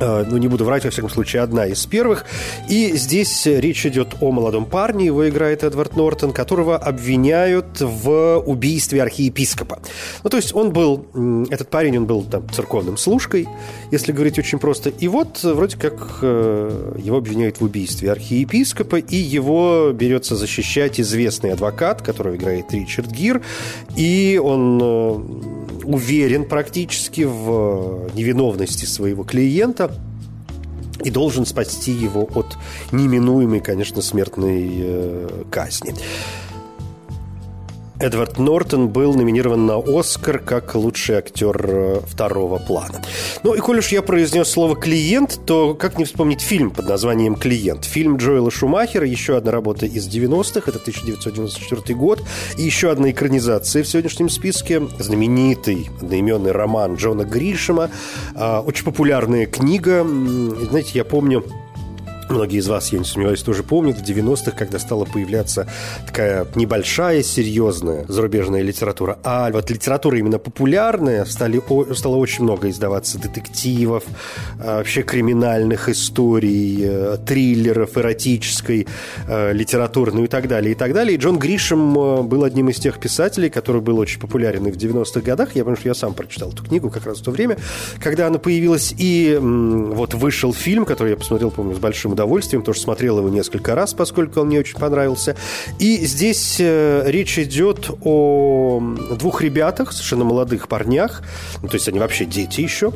ну, 0.00 0.36
не 0.36 0.48
буду 0.48 0.64
врать, 0.64 0.84
во 0.84 0.90
всяком 0.90 1.10
случае, 1.10 1.42
одна 1.42 1.66
из 1.66 1.84
первых. 1.86 2.24
И 2.68 2.92
здесь 2.96 3.46
речь 3.46 3.86
идет 3.86 4.16
о 4.20 4.30
молодом 4.32 4.66
парне, 4.66 5.06
его 5.06 5.28
играет 5.28 5.64
Эдвард 5.64 5.96
Нортон, 5.96 6.32
которого 6.32 6.76
обвиняют 6.76 7.80
в 7.80 8.38
убийстве 8.46 9.02
архиепископа. 9.02 9.80
Ну, 10.22 10.30
то 10.30 10.36
есть 10.36 10.54
он 10.54 10.72
был, 10.72 11.06
этот 11.50 11.68
парень, 11.68 11.98
он 11.98 12.06
был 12.06 12.24
там 12.24 12.48
церковным 12.50 12.96
служкой, 12.96 13.48
если 13.90 14.12
говорить 14.12 14.38
очень 14.38 14.58
просто. 14.58 14.90
И 14.90 15.08
вот 15.08 15.42
вроде 15.42 15.76
как 15.76 16.18
э, 16.22 16.96
его 16.98 17.18
обвиняют 17.18 17.60
в 17.60 17.64
убийстве 17.64 18.10
архиепископа, 18.10 18.96
и 18.96 19.16
его 19.16 19.92
берется 19.92 20.36
защищать 20.36 21.00
известный 21.00 21.52
адвокат, 21.52 22.02
которого 22.02 22.36
играет 22.36 22.72
Ричард 22.72 23.10
Гир, 23.10 23.42
и 23.96 24.40
он 24.42 24.80
э, 24.82 25.59
уверен 25.84 26.44
практически 26.44 27.22
в 27.22 28.10
невиновности 28.14 28.84
своего 28.84 29.24
клиента 29.24 29.94
и 31.04 31.10
должен 31.10 31.46
спасти 31.46 31.92
его 31.92 32.28
от 32.34 32.56
неминуемой, 32.92 33.60
конечно, 33.60 34.02
смертной 34.02 34.68
э, 34.72 35.44
казни. 35.50 35.94
Эдвард 38.00 38.38
Нортон 38.38 38.88
был 38.88 39.12
номинирован 39.12 39.66
на 39.66 39.76
«Оскар» 39.76 40.38
как 40.38 40.74
лучший 40.74 41.16
актер 41.16 41.66
э, 41.68 42.00
второго 42.06 42.56
плана. 42.56 43.02
Ну 43.42 43.52
и 43.52 43.58
коль 43.58 43.80
уж 43.80 43.88
я 43.88 44.00
произнес 44.00 44.48
слово 44.48 44.74
«клиент», 44.74 45.40
то 45.44 45.74
как 45.74 45.98
не 45.98 46.06
вспомнить 46.06 46.40
фильм 46.40 46.70
под 46.70 46.88
названием 46.88 47.34
«Клиент». 47.34 47.84
Фильм 47.84 48.16
Джоэла 48.16 48.50
Шумахера, 48.50 49.06
еще 49.06 49.36
одна 49.36 49.52
работа 49.52 49.84
из 49.84 50.08
90-х, 50.08 50.70
это 50.70 50.78
1994 50.78 51.94
год, 51.94 52.22
и 52.56 52.62
еще 52.62 52.90
одна 52.90 53.10
экранизация 53.10 53.82
в 53.82 53.88
сегодняшнем 53.88 54.30
списке, 54.30 54.80
знаменитый 54.98 55.90
одноименный 56.00 56.52
роман 56.52 56.94
Джона 56.94 57.24
Гришема, 57.24 57.90
а, 58.34 58.62
очень 58.62 58.86
популярная 58.86 59.44
книга. 59.44 60.06
Знаете, 60.06 60.92
я 60.94 61.04
помню, 61.04 61.44
Многие 62.30 62.58
из 62.58 62.68
вас, 62.68 62.92
я 62.92 63.00
не 63.00 63.04
сомневаюсь, 63.04 63.42
тоже 63.42 63.64
помнят 63.64 63.98
в 63.98 64.04
90-х, 64.04 64.52
когда 64.52 64.78
стала 64.78 65.04
появляться 65.04 65.66
такая 66.06 66.46
небольшая, 66.54 67.24
серьезная 67.24 68.04
зарубежная 68.06 68.62
литература. 68.62 69.18
А 69.24 69.50
вот 69.50 69.68
литература 69.68 70.16
именно 70.16 70.38
популярная, 70.38 71.24
стали, 71.24 71.60
стало 71.92 72.16
очень 72.16 72.44
много 72.44 72.70
издаваться 72.70 73.18
детективов, 73.18 74.04
а, 74.60 74.78
вообще 74.78 75.02
криминальных 75.02 75.88
историй, 75.88 76.78
э, 76.84 77.16
триллеров, 77.26 77.98
эротической 77.98 78.86
э, 79.26 79.52
литературы, 79.52 80.12
ну 80.12 80.22
и 80.22 80.28
так 80.28 80.46
далее, 80.46 80.72
и 80.72 80.74
так 80.76 80.92
далее. 80.94 81.16
И 81.16 81.18
Джон 81.18 81.36
Гришем 81.36 81.98
э, 81.98 82.22
был 82.22 82.44
одним 82.44 82.68
из 82.68 82.78
тех 82.78 83.00
писателей, 83.00 83.50
который 83.50 83.80
был 83.80 83.98
очень 83.98 84.20
популярен 84.20 84.64
и 84.68 84.70
в 84.70 84.76
90-х 84.76 85.20
годах. 85.22 85.56
Я 85.56 85.64
помню, 85.64 85.78
что 85.80 85.88
я 85.88 85.94
сам 85.94 86.14
прочитал 86.14 86.52
эту 86.52 86.62
книгу 86.62 86.90
как 86.90 87.06
раз 87.06 87.18
в 87.18 87.24
то 87.24 87.32
время, 87.32 87.56
когда 88.00 88.28
она 88.28 88.38
появилась. 88.38 88.94
И 88.96 89.36
вот 89.40 90.14
вышел 90.14 90.54
фильм, 90.54 90.84
который 90.84 91.10
я 91.10 91.16
посмотрел, 91.16 91.50
помню, 91.50 91.74
с 91.74 91.80
большим 91.80 92.19
удовольствием, 92.20 92.62
тоже 92.62 92.80
смотрел 92.80 93.18
его 93.18 93.28
несколько 93.28 93.74
раз, 93.74 93.94
поскольку 93.94 94.40
он 94.40 94.48
мне 94.48 94.60
очень 94.60 94.78
понравился. 94.78 95.36
И 95.78 96.04
здесь 96.04 96.56
э, 96.58 97.02
речь 97.06 97.38
идет 97.38 97.90
о 98.02 98.80
двух 99.18 99.42
ребятах, 99.42 99.92
совершенно 99.92 100.24
молодых 100.24 100.68
парнях, 100.68 101.22
ну, 101.62 101.68
то 101.68 101.74
есть 101.74 101.88
они 101.88 101.98
вообще 101.98 102.26
дети 102.26 102.60
еще. 102.60 102.92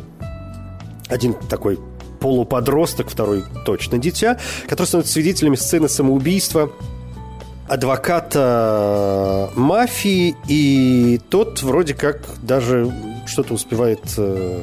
Один 1.08 1.34
такой 1.34 1.78
полуподросток, 2.20 3.08
второй 3.10 3.44
точно 3.64 3.98
дитя, 3.98 4.38
которые 4.64 4.86
становятся 4.86 5.12
свидетелями 5.14 5.56
сцены 5.56 5.88
самоубийства 5.88 6.70
адвоката 7.68 9.50
мафии, 9.54 10.36
и 10.48 11.18
тот 11.30 11.62
вроде 11.62 11.94
как 11.94 12.20
даже 12.42 12.92
что-то 13.26 13.54
успевает 13.54 14.00
э, 14.18 14.62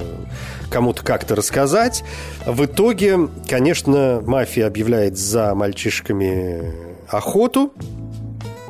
кому-то 0.72 1.04
как-то 1.04 1.36
рассказать. 1.36 2.04
В 2.46 2.66
итоге, 2.66 3.30
конечно, 3.48 4.24
мафия 4.25 4.66
объявляет 4.66 5.18
за 5.18 5.54
мальчишками 5.54 6.74
охоту, 7.08 7.72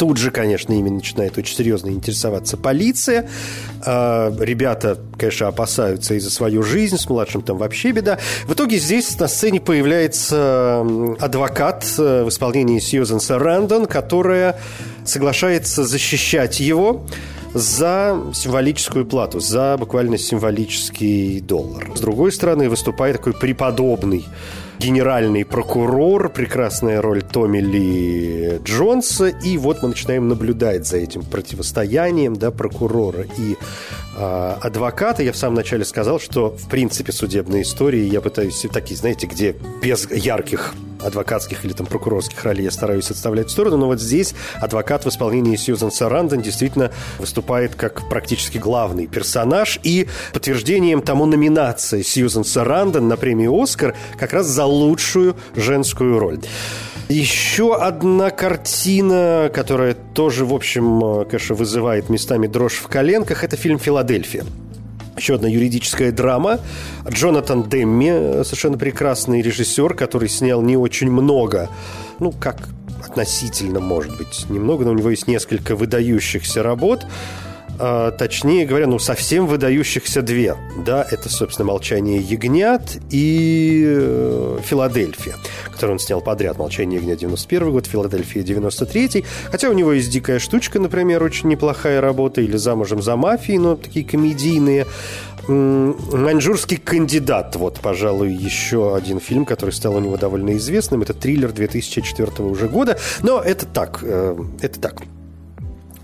Тут 0.01 0.17
же, 0.17 0.31
конечно, 0.31 0.73
ими 0.73 0.89
начинает 0.89 1.37
очень 1.37 1.55
серьезно 1.55 1.89
интересоваться 1.89 2.57
полиция. 2.57 3.29
А, 3.85 4.35
ребята, 4.39 4.97
конечно, 5.15 5.47
опасаются 5.47 6.15
и 6.15 6.19
за 6.19 6.31
свою 6.31 6.63
жизнь, 6.63 6.97
с 6.97 7.07
младшим 7.07 7.43
там 7.43 7.59
вообще 7.59 7.91
беда. 7.91 8.17
В 8.47 8.53
итоге 8.53 8.79
здесь 8.79 9.19
на 9.19 9.27
сцене 9.27 9.61
появляется 9.61 10.83
адвокат 11.19 11.85
э, 11.99 12.23
в 12.23 12.29
исполнении 12.29 12.79
Сьюзен 12.79 13.19
Сарандон, 13.19 13.85
которая 13.85 14.59
соглашается 15.05 15.83
защищать 15.83 16.59
его 16.59 17.05
за 17.53 18.21
символическую 18.33 19.05
плату, 19.05 19.39
за 19.39 19.75
буквально 19.77 20.17
символический 20.17 21.41
доллар. 21.41 21.91
С 21.95 21.99
другой 21.99 22.31
стороны, 22.31 22.69
выступает 22.69 23.17
такой 23.17 23.33
преподобный 23.33 24.25
генеральный 24.81 25.45
прокурор, 25.45 26.29
прекрасная 26.29 27.01
роль 27.01 27.21
Томми 27.21 27.59
Ли 27.59 28.59
Джонса, 28.63 29.27
и 29.27 29.55
вот 29.57 29.83
мы 29.83 29.89
начинаем 29.89 30.27
наблюдать 30.27 30.87
за 30.87 30.97
этим 30.97 31.21
противостоянием 31.21 32.35
да, 32.35 32.49
прокурора 32.49 33.27
и 33.37 33.57
э, 34.17 34.55
адвоката. 34.59 35.21
Я 35.21 35.33
в 35.33 35.37
самом 35.37 35.55
начале 35.57 35.85
сказал, 35.85 36.19
что 36.19 36.49
в 36.57 36.67
принципе 36.67 37.11
судебные 37.11 37.61
истории 37.61 38.01
я 38.01 38.21
пытаюсь 38.21 38.65
такие, 38.73 38.97
знаете, 38.97 39.27
где 39.27 39.55
без 39.83 40.09
ярких 40.09 40.73
адвокатских 41.03 41.65
или 41.65 41.73
там 41.73 41.85
прокурорских 41.85 42.43
ролей 42.43 42.65
я 42.65 42.71
стараюсь 42.71 43.09
отставлять 43.09 43.47
в 43.47 43.51
сторону, 43.51 43.77
но 43.77 43.87
вот 43.87 43.99
здесь 43.99 44.33
адвокат 44.59 45.05
в 45.05 45.09
исполнении 45.09 45.55
Сьюзан 45.55 45.91
Сарандон 45.91 46.41
действительно 46.41 46.91
выступает 47.19 47.75
как 47.75 48.07
практически 48.09 48.57
главный 48.57 49.07
персонаж, 49.07 49.79
и 49.83 50.07
подтверждением 50.33 51.01
тому 51.01 51.25
номинация 51.25 52.03
Сьюзан 52.03 52.43
Сарандон 52.43 53.07
на 53.07 53.17
премию 53.17 53.59
«Оскар» 53.59 53.95
как 54.17 54.33
раз 54.33 54.47
за 54.47 54.65
лучшую 54.71 55.35
женскую 55.55 56.19
роль. 56.19 56.39
Еще 57.09 57.75
одна 57.75 58.29
картина, 58.29 59.51
которая 59.53 59.93
тоже, 59.93 60.45
в 60.45 60.53
общем, 60.53 61.25
конечно, 61.29 61.55
вызывает 61.55 62.09
местами 62.09 62.47
дрожь 62.47 62.75
в 62.75 62.87
коленках, 62.87 63.43
это 63.43 63.57
фильм 63.57 63.79
«Филадельфия». 63.79 64.45
Еще 65.17 65.35
одна 65.35 65.49
юридическая 65.49 66.13
драма. 66.13 66.59
Джонатан 67.07 67.63
Демми, 67.63 68.43
совершенно 68.43 68.77
прекрасный 68.77 69.41
режиссер, 69.41 69.93
который 69.93 70.29
снял 70.29 70.61
не 70.61 70.77
очень 70.77 71.11
много, 71.11 71.69
ну, 72.19 72.31
как 72.31 72.69
относительно, 73.05 73.81
может 73.81 74.17
быть, 74.17 74.45
немного, 74.49 74.85
но 74.85 74.91
у 74.91 74.95
него 74.95 75.09
есть 75.09 75.27
несколько 75.27 75.75
выдающихся 75.75 76.63
работ. 76.63 77.05
А, 77.79 78.11
точнее 78.11 78.65
говоря, 78.65 78.87
ну, 78.87 78.99
совсем 78.99 79.47
выдающихся 79.47 80.21
две. 80.21 80.55
Да, 80.85 81.05
это, 81.09 81.29
собственно, 81.29 81.67
«Молчание 81.67 82.19
ягнят» 82.19 82.97
и 83.09 83.83
э, 83.85 84.59
«Филадельфия», 84.63 85.35
который 85.71 85.91
он 85.91 85.99
снял 85.99 86.21
подряд. 86.21 86.57
«Молчание 86.57 86.99
ягнят» 86.99 87.19
91 87.19 87.71
год, 87.71 87.87
«Филадельфия» 87.87 88.43
93 88.43 89.25
Хотя 89.49 89.69
у 89.69 89.73
него 89.73 89.93
есть 89.93 90.09
«Дикая 90.11 90.39
штучка», 90.39 90.79
например, 90.79 91.23
очень 91.23 91.49
неплохая 91.49 92.01
работа, 92.01 92.41
или 92.41 92.57
«Замужем 92.57 93.01
за 93.01 93.15
мафией», 93.15 93.57
но 93.57 93.75
такие 93.75 94.05
комедийные. 94.05 94.85
«Маньчжурский 95.47 96.77
кандидат», 96.77 97.55
вот, 97.55 97.79
пожалуй, 97.79 98.31
еще 98.31 98.95
один 98.95 99.19
фильм, 99.19 99.45
который 99.45 99.71
стал 99.71 99.95
у 99.95 99.99
него 99.99 100.17
довольно 100.17 100.55
известным. 100.57 101.01
Это 101.01 101.13
триллер 101.13 101.51
2004 101.51 102.47
уже 102.47 102.67
года. 102.67 102.97
Но 103.23 103.39
это 103.39 103.65
так, 103.65 103.99
э, 104.03 104.37
это 104.61 104.79
так, 104.79 105.01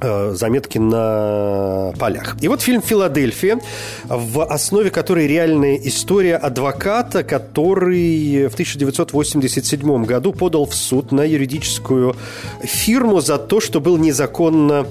заметки 0.02 0.78
на 0.78 1.94
полях. 2.00 2.38
И 2.42 2.48
вот 2.48 2.62
фильм 2.62 2.82
«Филадельфия», 2.82 3.60
в 4.06 4.44
основе 4.44 4.90
которой 4.90 5.28
реальная 5.28 5.76
история 5.76 6.36
адвоката, 6.36 7.24
который 7.24 8.48
в 8.48 8.54
1987 8.54 10.06
году 10.06 10.34
подал 10.34 10.66
в 10.66 10.76
суд 10.76 11.12
на 11.12 11.22
юридическую 11.22 12.16
фирму 12.62 13.22
за 13.22 13.38
то, 13.38 13.60
что 13.60 13.80
был 13.80 13.98
незаконно 13.98 14.88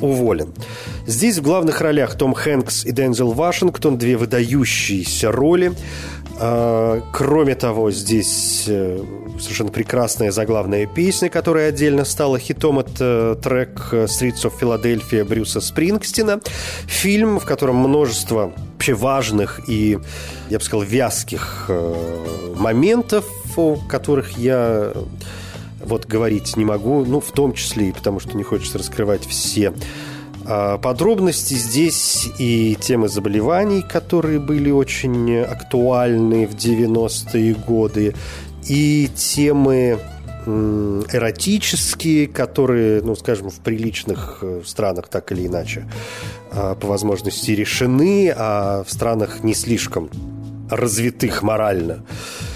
уволен. 0.00 0.52
Здесь 1.06 1.38
в 1.38 1.42
главных 1.42 1.80
ролях 1.80 2.16
Том 2.16 2.34
Хэнкс 2.34 2.84
и 2.84 2.92
Дензел 2.92 3.32
Вашингтон, 3.32 3.98
две 3.98 4.16
выдающиеся 4.16 5.30
роли. 5.30 5.72
А, 6.42 7.02
кроме 7.12 7.54
того, 7.54 7.90
здесь 7.90 8.64
э, 8.66 8.98
совершенно 9.38 9.70
прекрасная 9.70 10.30
заглавная 10.30 10.86
песня, 10.86 11.28
которая 11.28 11.68
отдельно 11.68 12.06
стала 12.06 12.38
хитом. 12.38 12.78
Это 12.78 13.38
трек 13.42 13.92
«Streets 13.92 14.44
of 14.44 14.52
Philadelphia» 14.58 15.22
Брюса 15.24 15.60
Спрингстина. 15.60 16.40
Фильм, 16.86 17.40
в 17.40 17.44
котором 17.44 17.76
множество 17.76 18.54
вообще 18.72 18.94
важных 18.94 19.68
и, 19.68 19.98
я 20.48 20.58
бы 20.58 20.64
сказал, 20.64 20.82
вязких 20.82 21.66
э, 21.68 22.54
моментов, 22.56 23.26
о 23.56 23.76
которых 23.76 24.38
я 24.38 24.94
вот 25.84 26.06
говорить 26.06 26.56
не 26.56 26.64
могу, 26.64 27.04
ну, 27.04 27.20
в 27.20 27.32
том 27.32 27.52
числе 27.52 27.90
и 27.90 27.92
потому, 27.92 28.18
что 28.18 28.34
не 28.34 28.44
хочется 28.44 28.78
раскрывать 28.78 29.26
все 29.26 29.74
подробности 30.82 31.54
здесь 31.54 32.28
и 32.38 32.76
темы 32.80 33.08
заболеваний, 33.08 33.82
которые 33.82 34.40
были 34.40 34.70
очень 34.70 35.38
актуальны 35.38 36.46
в 36.46 36.54
90-е 36.54 37.54
годы, 37.54 38.14
и 38.66 39.08
темы 39.14 39.98
эротические, 40.46 42.26
которые, 42.26 43.02
ну, 43.02 43.14
скажем, 43.14 43.50
в 43.50 43.60
приличных 43.60 44.38
э, 44.42 44.62
странах 44.64 45.08
так 45.08 45.32
или 45.32 45.46
иначе 45.46 45.86
а, 46.50 46.74
по 46.74 46.86
возможности 46.88 47.50
решены, 47.50 48.32
а 48.34 48.82
в 48.84 48.90
странах 48.90 49.44
не 49.44 49.54
слишком 49.54 50.08
развитых 50.70 51.42
морально 51.42 52.04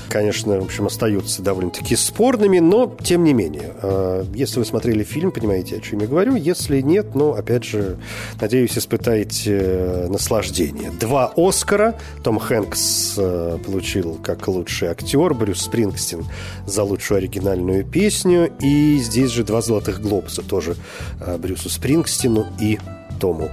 конечно, 0.08 0.60
в 0.60 0.64
общем, 0.64 0.86
остаются 0.86 1.42
довольно-таки 1.42 1.96
спорными, 1.96 2.58
но 2.58 2.96
тем 3.02 3.24
не 3.24 3.32
менее. 3.32 3.72
А, 3.82 4.24
если 4.34 4.58
вы 4.58 4.64
смотрели 4.64 5.02
фильм, 5.04 5.30
понимаете, 5.30 5.76
о 5.76 5.80
чем 5.80 6.00
я 6.00 6.06
говорю. 6.06 6.36
Если 6.36 6.80
нет, 6.80 7.14
ну, 7.14 7.32
опять 7.32 7.64
же, 7.64 7.98
надеюсь, 8.40 8.76
испытаете 8.76 9.58
э, 9.60 10.08
наслаждение. 10.08 10.90
Два 11.00 11.32
Оскара. 11.36 11.94
Том 12.22 12.38
Хэнкс 12.38 13.14
э, 13.18 13.58
получил 13.64 14.18
как 14.22 14.48
лучший 14.48 14.88
актер, 14.88 15.34
Брюс 15.34 15.62
Спрингстин 15.62 16.26
за 16.66 16.82
лучшую 16.82 17.18
оригинальную 17.18 17.84
песню. 17.84 18.52
И 18.60 18.98
здесь 18.98 19.30
же 19.30 19.44
два 19.44 19.60
золотых 19.60 20.00
глобуса 20.00 20.42
тоже 20.42 20.76
э, 21.20 21.36
Брюсу 21.38 21.68
Спрингстину 21.68 22.46
и 22.60 22.78
Тому 23.20 23.50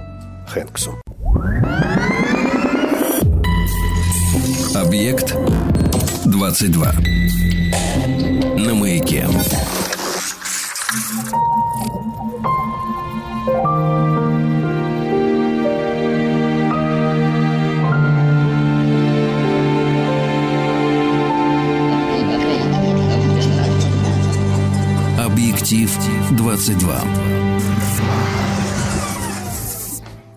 Хэнксу. 0.48 1.00
Объект 4.74 5.36
22. 6.42 6.92
На 8.56 8.74
маяке. 8.74 9.28
Объектив 25.18 25.96
22. 26.32 27.51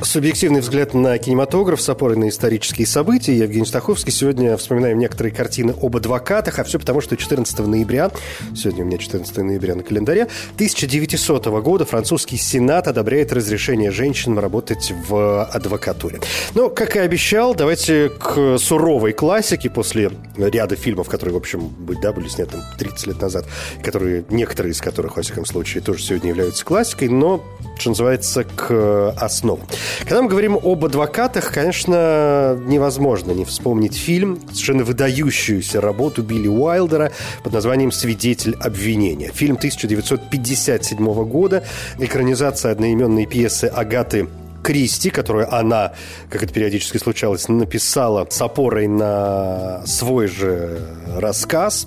Субъективный 0.05 0.61
взгляд 0.61 0.93
на 0.93 1.17
кинематограф 1.17 1.81
с 1.81 1.89
опорой 1.89 2.15
на 2.15 2.29
исторические 2.29 2.85
события. 2.85 3.35
Евгений 3.35 3.65
Стаховский. 3.65 4.11
Сегодня 4.11 4.55
вспоминаем 4.55 4.99
некоторые 4.99 5.33
картины 5.33 5.73
об 5.81 5.97
адвокатах, 5.97 6.59
а 6.59 6.63
все 6.63 6.77
потому, 6.77 7.01
что 7.01 7.17
14 7.17 7.59
ноября, 7.65 8.11
сегодня 8.55 8.83
у 8.83 8.87
меня 8.87 8.99
14 8.99 9.35
ноября 9.37 9.73
на 9.73 9.81
календаре, 9.81 10.27
1900 10.53 11.47
года 11.47 11.85
французский 11.85 12.37
Сенат 12.37 12.87
одобряет 12.87 13.33
разрешение 13.33 13.89
женщинам 13.89 14.37
работать 14.39 14.93
в 15.07 15.43
адвокатуре. 15.43 16.19
Но, 16.53 16.69
как 16.69 16.95
и 16.95 16.99
обещал, 16.99 17.55
давайте 17.55 18.09
к 18.09 18.59
суровой 18.59 19.11
классике 19.11 19.71
после 19.71 20.11
ряда 20.37 20.75
фильмов, 20.75 21.09
которые, 21.09 21.33
в 21.33 21.37
общем, 21.37 21.75
да, 22.01 22.13
были 22.13 22.27
сняты 22.27 22.57
30 22.77 23.07
лет 23.07 23.21
назад, 23.21 23.45
которые, 23.83 24.23
некоторые 24.29 24.71
из 24.71 24.81
которых, 24.81 25.17
во 25.17 25.23
всяком 25.23 25.45
случае, 25.45 25.81
тоже 25.81 26.03
сегодня 26.03 26.29
являются 26.29 26.63
классикой, 26.63 27.09
но 27.09 27.43
что 27.77 27.89
называется, 27.89 28.43
к 28.43 29.13
основам. 29.17 29.65
Когда 30.01 30.21
мы 30.21 30.29
говорим 30.29 30.57
об 30.61 30.85
адвокатах, 30.85 31.51
конечно, 31.51 32.57
невозможно 32.65 33.31
не 33.31 33.45
вспомнить 33.45 33.95
фильм, 33.95 34.39
совершенно 34.51 34.83
выдающуюся 34.83 35.81
работу 35.81 36.23
Билли 36.23 36.47
Уайлдера 36.47 37.11
под 37.43 37.53
названием 37.53 37.91
«Свидетель 37.91 38.55
обвинения». 38.55 39.31
Фильм 39.33 39.55
1957 39.55 41.25
года, 41.25 41.63
экранизация 41.99 42.71
одноименной 42.71 43.25
пьесы 43.25 43.65
Агаты 43.65 44.27
Кристи, 44.65 45.11
которую 45.11 45.53
она, 45.53 45.93
как 46.27 46.41
это 46.41 46.51
периодически 46.51 46.97
случалось, 46.97 47.47
написала 47.49 48.25
с 48.27 48.41
опорой 48.41 48.87
на 48.87 49.85
свой 49.85 50.25
же 50.25 50.79
рассказ. 51.15 51.85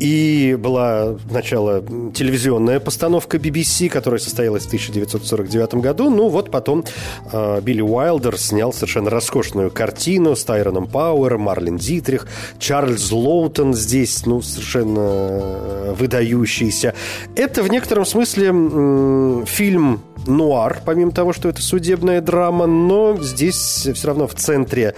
И 0.00 0.56
была 0.58 1.16
сначала 1.28 1.82
телевизионная 2.14 2.80
постановка 2.80 3.36
BBC, 3.36 3.90
которая 3.90 4.18
состоялась 4.18 4.62
в 4.62 4.68
1949 4.68 5.74
году. 5.74 6.08
Ну 6.08 6.28
вот 6.28 6.50
потом 6.50 6.84
э, 7.32 7.60
Билли 7.60 7.82
Уайлдер 7.82 8.38
снял 8.38 8.72
совершенно 8.72 9.10
роскошную 9.10 9.70
картину 9.70 10.36
с 10.36 10.44
Тайроном 10.44 10.86
Пауэром, 10.86 11.42
Марлен 11.42 11.76
Дитрих, 11.76 12.26
Чарльз 12.58 13.12
Лоутон 13.12 13.74
здесь, 13.74 14.24
ну, 14.24 14.40
совершенно 14.40 15.00
э, 15.00 15.94
выдающийся. 15.98 16.94
Это 17.34 17.62
в 17.62 17.68
некотором 17.68 18.06
смысле 18.06 18.52
э, 18.54 19.44
фильм 19.46 20.00
нуар, 20.26 20.80
помимо 20.84 21.12
того, 21.12 21.32
что 21.32 21.48
это 21.48 21.62
судебная 22.06 22.20
драма, 22.20 22.66
но 22.66 23.16
здесь 23.20 23.88
все 23.92 24.06
равно 24.06 24.26
в 24.28 24.34
центре 24.34 24.94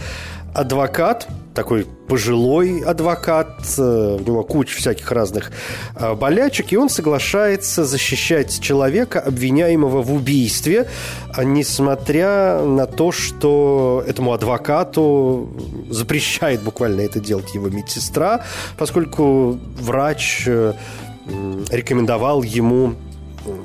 адвокат, 0.54 1.26
такой 1.54 1.86
пожилой 2.06 2.82
адвокат, 2.84 3.48
э, 3.78 4.18
у 4.20 4.24
него 4.24 4.42
куча 4.42 4.76
всяких 4.76 5.10
разных 5.10 5.50
э, 5.96 6.14
болячек, 6.14 6.72
и 6.72 6.76
он 6.76 6.90
соглашается 6.90 7.84
защищать 7.84 8.60
человека, 8.60 9.20
обвиняемого 9.20 10.02
в 10.02 10.12
убийстве, 10.12 10.86
а 11.34 11.44
несмотря 11.44 12.62
на 12.62 12.86
то, 12.86 13.10
что 13.10 14.04
этому 14.06 14.32
адвокату 14.32 15.48
запрещает 15.90 16.62
буквально 16.62 17.02
это 17.02 17.20
делать 17.20 17.54
его 17.54 17.70
медсестра, 17.70 18.44
поскольку 18.76 19.58
врач 19.80 20.44
э, 20.46 20.74
рекомендовал 21.70 22.42
ему 22.42 22.94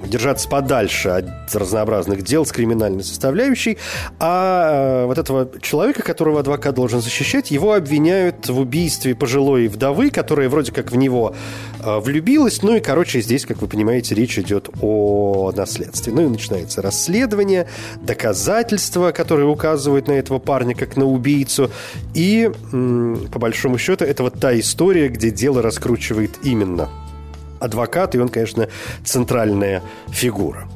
держаться 0.06 0.48
подальше 0.48 1.10
от 1.10 1.54
разнообразных 1.54 2.24
дел 2.24 2.46
с 2.46 2.52
криминальной 2.52 3.04
составляющей, 3.04 3.78
а 4.20 5.04
э, 5.04 5.06
вот 5.06 5.18
этого 5.18 5.50
человека, 5.62 6.04
которого 6.04 6.40
адвокат 6.40 6.76
должен 6.76 7.02
защищать, 7.02 7.52
его 7.52 7.74
обвиняют 7.74 8.50
в 8.50 8.60
убийстве 8.60 9.16
пожилой 9.16 9.68
вдовы, 9.68 10.10
которая 10.10 10.50
вроде 10.50 10.72
как 10.72 10.92
в 10.92 10.96
него 10.96 11.36
э, 11.80 12.00
влюбилась, 12.00 12.62
ну 12.62 12.76
и, 12.76 12.80
короче, 12.80 13.22
здесь, 13.22 13.46
как 13.46 13.62
вы 13.62 13.68
понимаете, 13.68 14.16
речь 14.16 14.38
идет 14.38 14.70
о 14.82 15.52
наследстве. 15.56 16.14
Ну 16.14 16.26
и 16.26 16.30
начинается 16.30 16.82
расследование, 16.82 17.68
доказательства, 18.02 19.12
которые 19.12 19.48
указывают 19.48 20.08
на 20.08 20.14
этого 20.14 20.40
парня 20.40 20.76
как 20.76 20.98
на 20.98 21.06
убийцу, 21.06 21.72
и, 22.14 22.52
по 22.72 23.40
большому 23.40 23.78
счету, 23.78 24.06
это 24.06 24.24
вот 24.24 24.40
та 24.40 24.58
история, 24.60 25.10
где 25.10 25.32
дело 25.32 25.62
раскручивает 25.62 26.32
именно 26.44 26.90
адвокат, 27.64 28.16
и 28.16 28.20
он, 28.20 28.30
конечно, 28.30 28.68
центральная 29.04 29.82
фигура. 30.10 30.68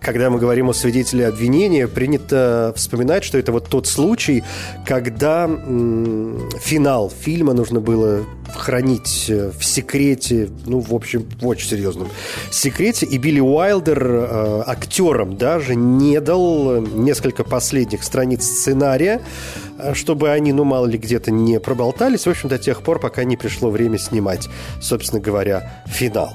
Когда 0.00 0.30
мы 0.30 0.38
говорим 0.38 0.70
о 0.70 0.72
свидетеле 0.72 1.26
обвинения, 1.26 1.86
принято 1.86 2.72
вспоминать, 2.76 3.22
что 3.22 3.38
это 3.38 3.52
вот 3.52 3.68
тот 3.68 3.86
случай, 3.86 4.42
когда 4.86 5.46
финал 6.60 7.10
фильма 7.10 7.52
нужно 7.52 7.80
было 7.80 8.24
хранить 8.54 9.26
э, 9.28 9.52
в 9.56 9.64
секрете, 9.64 10.48
ну, 10.66 10.80
в 10.80 10.94
общем, 10.94 11.26
в 11.40 11.46
очень 11.46 11.68
серьезном 11.68 12.08
секрете. 12.50 13.06
И 13.06 13.18
Билли 13.18 13.40
Уайлдер 13.40 14.04
э, 14.04 14.62
актерам 14.66 15.36
даже 15.36 15.74
не 15.74 16.20
дал 16.20 16.80
несколько 16.80 17.44
последних 17.44 18.02
страниц 18.02 18.44
сценария, 18.44 19.20
э, 19.78 19.94
чтобы 19.94 20.30
они, 20.30 20.52
ну, 20.52 20.64
мало 20.64 20.86
ли, 20.86 20.98
где-то 20.98 21.30
не 21.30 21.60
проболтались. 21.60 22.26
В 22.26 22.30
общем, 22.30 22.48
до 22.48 22.58
тех 22.58 22.82
пор, 22.82 22.98
пока 22.98 23.24
не 23.24 23.36
пришло 23.36 23.70
время 23.70 23.98
снимать, 23.98 24.48
собственно 24.80 25.20
говоря, 25.20 25.84
финал. 25.86 26.34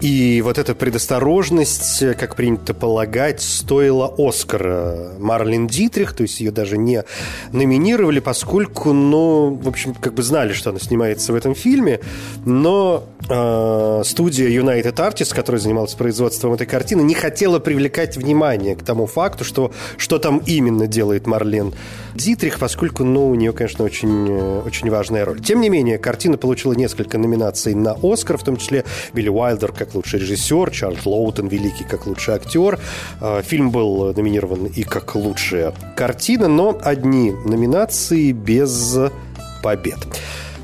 И 0.00 0.42
вот 0.42 0.58
эта 0.58 0.74
предосторожность, 0.74 2.04
как 2.18 2.36
принято 2.36 2.74
полагать, 2.74 3.40
стоила 3.40 4.12
Оскара 4.18 5.14
Марлин 5.18 5.66
Дитрих, 5.66 6.12
то 6.12 6.22
есть 6.22 6.40
ее 6.40 6.50
даже 6.50 6.76
не 6.76 7.04
номинировали, 7.52 8.20
поскольку, 8.20 8.92
ну, 8.92 9.54
в 9.54 9.68
общем, 9.68 9.94
как 9.94 10.14
бы 10.14 10.22
знали, 10.22 10.52
что 10.52 10.70
она 10.70 10.78
снимается 10.78 11.32
в 11.32 11.36
этом 11.36 11.54
фильме, 11.54 12.00
но 12.44 13.04
э, 13.28 14.02
студия 14.04 14.48
United 14.48 14.94
Artists, 14.94 15.34
которая 15.34 15.60
занималась 15.60 15.94
производством 15.94 16.52
этой 16.52 16.66
картины, 16.66 17.00
не 17.00 17.14
хотела 17.14 17.58
привлекать 17.58 18.16
внимание 18.16 18.76
к 18.76 18.82
тому 18.82 19.06
факту, 19.06 19.44
что, 19.44 19.72
что 19.96 20.18
там 20.18 20.42
именно 20.46 20.86
делает 20.86 21.26
Марлен 21.26 21.72
Дитрих, 22.14 22.58
поскольку, 22.58 23.04
ну, 23.04 23.28
у 23.28 23.34
нее, 23.34 23.52
конечно, 23.52 23.84
очень, 23.84 24.30
очень 24.30 24.90
важная 24.90 25.24
роль. 25.24 25.40
Тем 25.40 25.60
не 25.60 25.70
менее, 25.70 25.98
картина 25.98 26.36
получила 26.36 26.74
несколько 26.74 27.18
номинаций 27.18 27.74
на 27.74 27.96
Оскар, 28.02 28.36
в 28.36 28.44
том 28.44 28.56
числе 28.56 28.84
Билли 29.12 29.28
Уайлдер 29.28 29.72
как 29.72 29.94
лучший 29.96 30.20
режиссер, 30.20 30.70
Чарльз 30.70 31.04
Лоутон 31.06 31.48
великий 31.48 31.84
как 31.84 32.06
лучший 32.06 32.34
актер. 32.34 32.78
А, 33.20 33.42
фильм 33.42 33.70
был 33.70 34.12
номинирован 34.14 34.66
и 34.66 34.82
как 34.82 35.14
лучшая 35.14 35.74
картина, 35.96 36.48
но 36.48 36.78
одни 36.82 37.32
номинации 37.32 38.32
без 38.32 38.96
побед. 39.62 39.98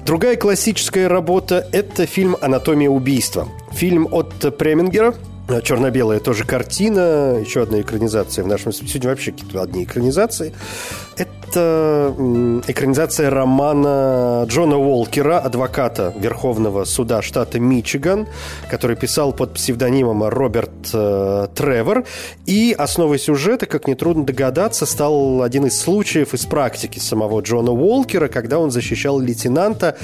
Другая 0.07 0.37
классическая 0.37 1.09
работа– 1.09 1.67
это 1.73 2.07
фильм 2.07 2.37
«Анатомия 2.41 2.91
убийства». 2.91 3.49
Фильм 3.73 4.09
от 4.11 4.57
Премингера– 4.59 5.15
Черно-белая 5.63 6.21
тоже 6.21 6.45
картина, 6.45 7.39
еще 7.45 7.63
одна 7.63 7.81
экранизация 7.81 8.45
в 8.45 8.47
нашем... 8.47 8.73
Сегодня 8.73 9.11
вообще 9.11 9.33
какие-то 9.33 9.61
одни 9.61 9.85
экранизации. 9.85 10.55
Это 11.17 11.31
экранизация 11.57 13.31
романа 13.31 14.45
Джона 14.47 14.77
Уолкера, 14.77 15.39
адвоката 15.39 16.15
Верховного 16.19 16.85
суда 16.85 17.23
штата 17.23 17.59
Мичиган, 17.61 18.27
который 18.71 18.97
писал 18.97 19.33
под 19.33 19.55
псевдонимом 19.55 20.25
Роберт 20.25 20.91
э, 20.93 21.49
Тревор. 21.55 22.05
И 22.47 22.75
основой 22.77 23.19
сюжета, 23.19 23.67
как 23.67 23.89
нетрудно 23.89 24.25
догадаться, 24.25 24.87
стал 24.87 25.43
один 25.43 25.67
из 25.67 25.81
случаев 25.81 26.35
из 26.35 26.47
практики 26.47 26.99
самого 26.99 27.41
Джона 27.41 27.73
Уолкера, 27.73 28.29
когда 28.29 28.59
он 28.59 28.71
защищал 28.71 29.21
лейтенанта 29.21 29.97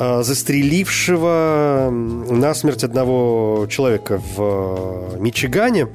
Э, 0.00 0.22
застрелившего 0.22 1.88
насмерть 1.90 2.84
одного 2.84 3.66
человека 3.68 4.20
в 4.36 5.14
э, 5.16 5.18
Мичигане. 5.18 5.88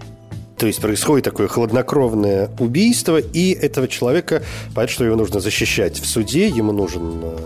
То 0.57 0.67
есть 0.67 0.81
происходит 0.81 1.25
такое 1.25 1.47
хладнокровное 1.47 2.49
убийство, 2.59 3.17
и 3.17 3.51
этого 3.53 3.87
человека, 3.87 4.43
понятно, 4.73 4.93
что 4.93 5.05
его 5.05 5.15
нужно 5.15 5.39
защищать 5.39 5.99
в 5.99 6.05
суде, 6.05 6.47
ему 6.47 6.71
нужен 6.71 7.21
э, 7.23 7.37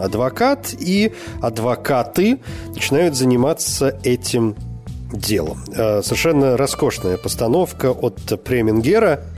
адвокат, 0.00 0.74
и 0.78 1.12
адвокаты 1.40 2.38
начинают 2.74 3.16
заниматься 3.16 3.98
этим 4.04 4.56
делом. 5.12 5.62
Совершенно 5.66 6.56
роскошная 6.56 7.18
постановка 7.18 7.90
от 7.90 8.42
Премингера– 8.44 9.20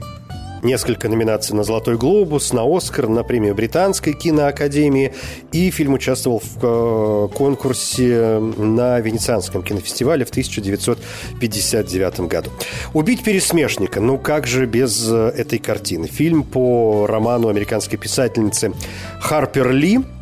несколько 0.65 1.07
номинаций 1.07 1.55
на 1.55 1.63
«Золотой 1.63 1.97
глобус», 1.97 2.51
на 2.51 2.63
«Оскар», 2.65 3.07
на 3.07 3.23
премию 3.23 3.55
Британской 3.55 4.13
киноакадемии. 4.13 5.13
И 5.51 5.69
фильм 5.69 5.93
участвовал 5.93 6.39
в 6.39 6.57
э, 6.61 7.27
конкурсе 7.35 8.39
на 8.39 8.99
Венецианском 8.99 9.63
кинофестивале 9.63 10.25
в 10.25 10.29
1959 10.31 12.19
году. 12.21 12.51
«Убить 12.93 13.23
пересмешника». 13.23 14.01
Ну 14.01 14.17
как 14.17 14.47
же 14.47 14.65
без 14.65 15.07
э, 15.09 15.33
этой 15.37 15.59
картины? 15.59 16.07
Фильм 16.07 16.43
по 16.43 17.05
роману 17.07 17.47
американской 17.47 17.97
писательницы 17.97 18.73
Харпер 19.21 19.71
Ли– 19.71 19.99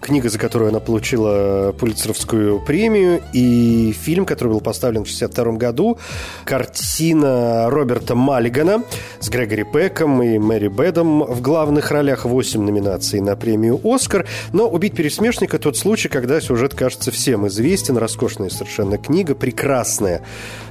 книга, 0.00 0.28
за 0.28 0.38
которую 0.38 0.70
она 0.70 0.80
получила 0.80 1.72
Пулитцеровскую 1.72 2.60
премию, 2.60 3.20
и 3.32 3.92
фильм, 3.92 4.24
который 4.24 4.48
был 4.48 4.60
поставлен 4.60 5.04
в 5.04 5.08
1962 5.08 5.58
году, 5.58 5.98
картина 6.44 7.68
Роберта 7.70 8.14
Маллигана 8.14 8.82
с 9.20 9.28
Грегори 9.28 9.64
Пеком 9.64 10.22
и 10.22 10.38
Мэри 10.38 10.68
Бэдом 10.68 11.24
в 11.24 11.40
главных 11.40 11.90
ролях, 11.90 12.24
8 12.24 12.62
номинаций 12.62 13.20
на 13.20 13.36
премию 13.36 13.80
«Оскар». 13.84 14.26
Но 14.52 14.68
«Убить 14.68 14.94
пересмешника»– 14.94 15.58
тот 15.60 15.76
случай, 15.76 16.08
когда 16.08 16.40
сюжет 16.40 16.74
кажется 16.74 17.10
всем 17.10 17.46
известен, 17.48 17.96
роскошная 17.96 18.50
совершенно 18.50 18.98
книга, 18.98 19.34
прекрасная 19.34 20.22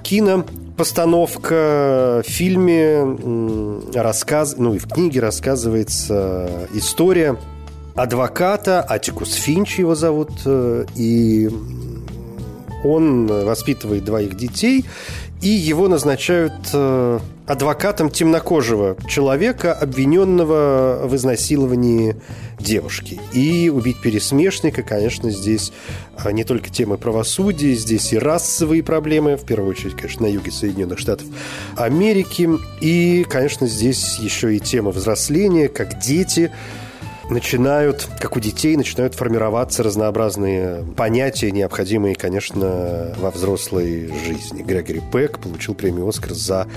кино, 0.04 0.46
постановка 0.78 2.24
в 2.26 2.30
фильме 2.30 3.92
рассказ, 3.94 4.56
ну 4.58 4.74
и 4.74 4.78
в 4.78 4.88
книге 4.88 5.20
рассказывается 5.20 6.68
история 6.74 7.38
адвоката, 7.98 8.86
Атикус 8.88 9.34
Финч 9.34 9.80
его 9.80 9.96
зовут, 9.96 10.32
э, 10.46 10.86
и 10.96 11.50
Он 12.84 13.28
воспитывает 13.28 14.06
двоих 14.06 14.38
детей, 14.38 14.86
и 15.42 15.50
его 15.50 15.88
назначают 15.88 16.54
э, 16.74 17.20
адвокатом 17.48 18.12
темнокожего 18.12 18.98
человека, 19.08 19.74
обвиненного 19.74 21.02
в 21.06 21.16
изнасиловании 21.16 22.16
девушки. 22.60 23.20
И 23.34 23.70
убить 23.70 24.00
пересмешника, 24.00 24.84
конечно, 24.84 25.32
здесь 25.32 25.74
э, 26.24 26.32
не 26.32 26.44
только 26.44 26.70
темы 26.70 26.98
правосудия, 27.00 27.74
здесь 27.74 28.14
и 28.14 28.20
расовые 28.20 28.84
проблемы, 28.84 29.38
в 29.38 29.44
первую 29.44 29.72
очередь, 29.72 29.96
конечно, 29.96 30.28
на 30.28 30.32
юге 30.32 30.52
Соединенных 30.52 31.00
Штатов 31.00 31.28
Америки. 31.76 32.48
И, 32.80 33.26
конечно, 33.28 33.66
здесь 33.66 34.20
еще 34.20 34.56
и 34.56 34.60
тема 34.60 34.92
взросления, 34.92 35.68
как 35.68 36.00
дети 36.00 36.52
начинают, 37.30 38.08
как 38.20 38.36
у 38.36 38.40
детей, 38.40 38.76
начинают 38.78 39.16
формироваться 39.16 39.84
разнообразные 39.84 40.84
понятия, 40.96 41.52
необходимые, 41.52 42.16
конечно, 42.16 43.14
во 43.18 43.32
взрослой 43.32 44.12
жизни. 44.26 44.64
Грегори 44.64 45.02
Пек 45.12 45.40
получил 45.40 45.76
премию 45.76 46.08
«Оскар» 46.08 46.34
за 46.34 46.68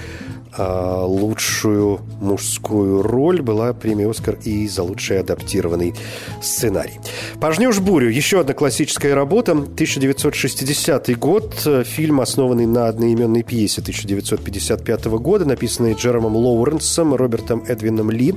лучшую 0.59 2.01
мужскую 2.21 3.03
роль 3.03 3.43
была 3.43 3.73
премия 3.73 4.11
«Оскар» 4.11 4.37
и 4.45 4.67
за 4.69 4.83
лучший 4.83 5.21
адаптированный 5.21 5.95
сценарий. 6.43 6.99
«Пожнешь 7.41 7.79
бурю»– 7.79 8.09
еще 8.11 8.41
одна 8.41 8.55
классическая 8.55 9.15
работа. 9.15 9.53
1960 9.53 11.19
год. 11.19 11.69
Фильм, 11.85 12.21
основанный 12.21 12.67
на 12.67 12.89
одноименной 12.89 13.43
пьесе 13.43 13.81
1955 13.81 15.05
года, 15.07 15.45
написанный 15.45 15.95
Джеромом 15.95 16.37
Лоуренсом, 16.37 17.15
Робертом 17.15 17.65
Эдвином 17.67 18.11
Ли. 18.11 18.35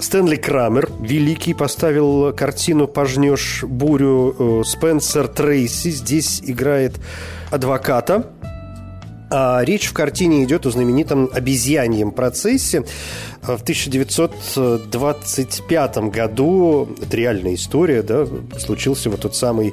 Стэнли 0.00 0.36
Крамер, 0.36 0.88
великий, 1.00 1.54
поставил 1.54 2.32
картину 2.32 2.88
«Пожнешь 2.88 3.64
бурю» 3.64 4.34
э, 4.38 4.62
Спенсер 4.64 5.28
Трейси. 5.28 5.90
Здесь 5.90 6.42
играет 6.44 6.98
адвоката, 7.50 8.26
а 8.42 8.49
речь 9.30 9.86
в 9.86 9.92
картине 9.92 10.42
идет 10.44 10.64
о 10.66 10.70
знаменитом 10.70 11.28
обезьяньем 11.32 12.12
процессе. 12.12 12.84
В 13.42 13.62
1925 13.62 15.98
году, 16.10 16.88
это 17.00 17.16
реальная 17.16 17.54
история, 17.54 18.02
да, 18.02 18.26
случился 18.58 19.08
вот 19.10 19.20
тот 19.20 19.36
самый 19.36 19.72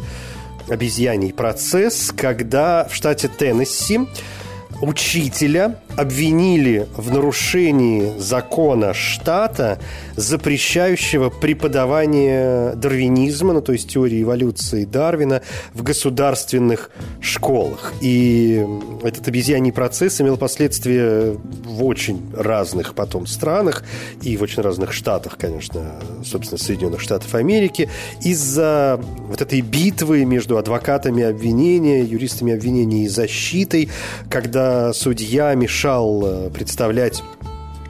обезьяний 0.69 1.33
процесс, 1.33 2.13
когда 2.15 2.85
в 2.85 2.93
штате 2.93 3.27
Теннесси 3.29 4.01
учителя 4.81 5.81
обвинили 5.97 6.87
в 6.95 7.11
нарушении 7.11 8.13
закона 8.19 8.93
штата, 8.93 9.79
запрещающего 10.15 11.31
преподавание 11.31 12.75
дарвинизма, 12.75 13.53
ну 13.53 13.61
то 13.61 13.73
есть 13.73 13.89
теории 13.89 14.21
эволюции 14.21 14.85
Дарвина, 14.85 15.41
в 15.73 15.81
государственных 15.81 16.91
школах. 17.19 17.93
И 17.99 18.63
этот 19.03 19.27
обезьяний 19.27 19.71
процесс 19.71 20.21
имел 20.21 20.37
последствия 20.37 21.35
в 21.65 21.83
очень 21.83 22.21
разных 22.35 22.93
потом 22.93 23.25
странах 23.25 23.83
и 24.21 24.37
в 24.37 24.43
очень 24.43 24.61
разных 24.61 24.93
штатах, 24.93 25.37
конечно, 25.39 25.95
собственно, 26.23 26.59
Соединенных 26.59 27.01
Штатов 27.01 27.33
Америки. 27.33 27.89
Из-за 28.21 29.01
вот 29.27 29.41
этой 29.41 29.61
битвы 29.61 30.25
между 30.25 30.59
адвокатами 30.59 31.23
обвинения, 31.23 32.03
юристами 32.03 32.53
обвинения 32.53 33.05
и 33.05 33.07
защитой, 33.07 33.89
когда 34.29 34.93
судья 34.93 35.55
мешал 35.55 35.86
мешал 35.87 36.21
э, 36.25 36.49
представлять 36.49 37.23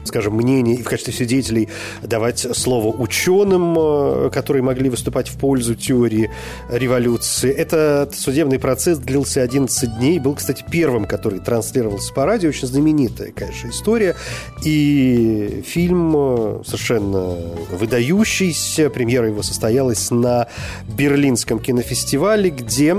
скажем, 0.04 0.36
мнение 0.36 0.76
и 0.76 0.82
в 0.82 0.88
качестве 0.88 1.12
свидетелей 1.12 1.68
давать 2.02 2.46
слово 2.56 2.96
ученым, 2.96 3.76
э, 3.78 4.30
которые 4.32 4.62
могли 4.62 4.88
выступать 4.88 5.28
в 5.28 5.36
пользу 5.38 5.74
теории 5.74 6.30
революции. 6.70 7.50
Этот 7.50 8.14
судебный 8.14 8.58
процесс 8.58 8.96
длился 8.96 9.42
11 9.42 9.98
дней. 9.98 10.18
Был, 10.18 10.34
кстати, 10.34 10.64
первым, 10.70 11.04
который 11.04 11.40
транслировался 11.40 12.14
по 12.14 12.24
радио. 12.24 12.48
Очень 12.48 12.68
знаменитая, 12.68 13.32
конечно, 13.32 13.68
история. 13.68 14.16
И 14.64 15.62
фильм 15.66 16.14
э, 16.16 16.62
совершенно 16.64 17.36
выдающийся. 17.70 18.88
Премьера 18.88 19.26
его 19.26 19.42
состоялась 19.42 20.10
на 20.10 20.48
Берлинском 20.88 21.58
кинофестивале, 21.58 22.48
где 22.48 22.96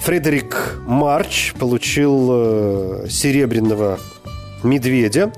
Фредерик 0.00 0.80
Марч 0.86 1.52
получил 1.58 3.06
серебряного 3.08 3.98
медведя. 4.62 5.32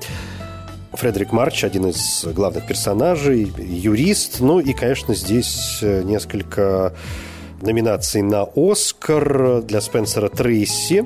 Фредерик 0.93 1.31
Марч, 1.31 1.63
один 1.63 1.87
из 1.87 2.25
главных 2.25 2.67
персонажей, 2.67 3.51
юрист. 3.57 4.39
Ну 4.39 4.59
и, 4.59 4.73
конечно, 4.73 5.13
здесь 5.15 5.79
э, 5.81 6.03
несколько 6.03 6.93
номинаций 7.61 8.21
на 8.21 8.47
«Оскар» 8.55 9.61
для 9.61 9.81
Спенсера 9.81 10.29
Трейси, 10.29 11.05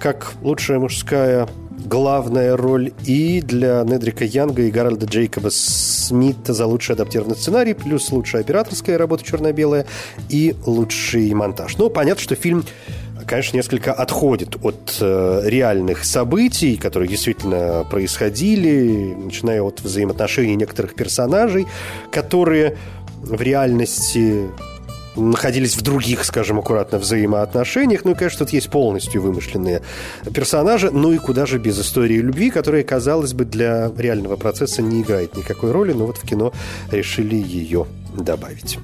как 0.00 0.32
лучшая 0.42 0.78
мужская 0.78 1.48
главная 1.84 2.56
роль, 2.56 2.92
и 3.04 3.40
для 3.40 3.82
Недрика 3.84 4.24
Янга 4.24 4.62
и 4.62 4.70
Гарольда 4.70 5.06
Джейкоба 5.06 5.50
Смита 5.50 6.54
за 6.54 6.66
лучший 6.66 6.94
адаптированный 6.94 7.36
сценарий, 7.36 7.74
плюс 7.74 8.10
лучшая 8.10 8.42
операторская 8.42 8.96
работа 8.96 9.24
черно-белая 9.24 9.86
и 10.28 10.54
лучший 10.64 11.32
монтаж. 11.34 11.76
Ну, 11.76 11.90
понятно, 11.90 12.22
что 12.22 12.34
фильм 12.34 12.64
конечно, 13.26 13.56
несколько 13.56 13.92
отходит 13.92 14.56
от 14.62 14.98
э, 15.00 15.42
реальных 15.44 16.04
событий, 16.04 16.76
которые 16.76 17.08
действительно 17.08 17.84
происходили, 17.90 19.14
начиная 19.14 19.62
от 19.62 19.80
взаимоотношений 19.80 20.56
некоторых 20.56 20.94
персонажей, 20.94 21.66
которые 22.10 22.76
в 23.22 23.40
реальности 23.40 24.48
находились 25.16 25.76
в 25.76 25.82
других, 25.82 26.24
скажем, 26.24 26.58
аккуратно, 26.58 26.98
взаимоотношениях. 26.98 28.04
Ну 28.04 28.12
и, 28.12 28.14
конечно, 28.14 28.40
тут 28.40 28.50
есть 28.50 28.70
полностью 28.70 29.22
вымышленные 29.22 29.82
персонажи. 30.34 30.90
Ну 30.90 31.12
и 31.12 31.18
куда 31.18 31.46
же 31.46 31.58
без 31.58 31.80
истории 31.80 32.16
любви, 32.16 32.50
которая, 32.50 32.82
казалось 32.82 33.32
бы, 33.32 33.44
для 33.44 33.90
реального 33.96 34.36
процесса 34.36 34.82
не 34.82 35.02
играет 35.02 35.36
никакой 35.36 35.70
роли, 35.70 35.92
но 35.92 36.06
вот 36.06 36.18
в 36.18 36.26
кино 36.26 36.52
решили 36.90 37.36
ее 37.36 37.86
добавить. 38.16 38.78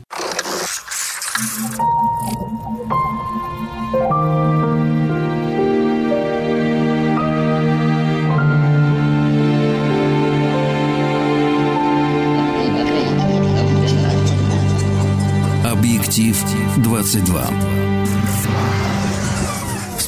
Объектив 16.20 16.82
22. 16.82 17.69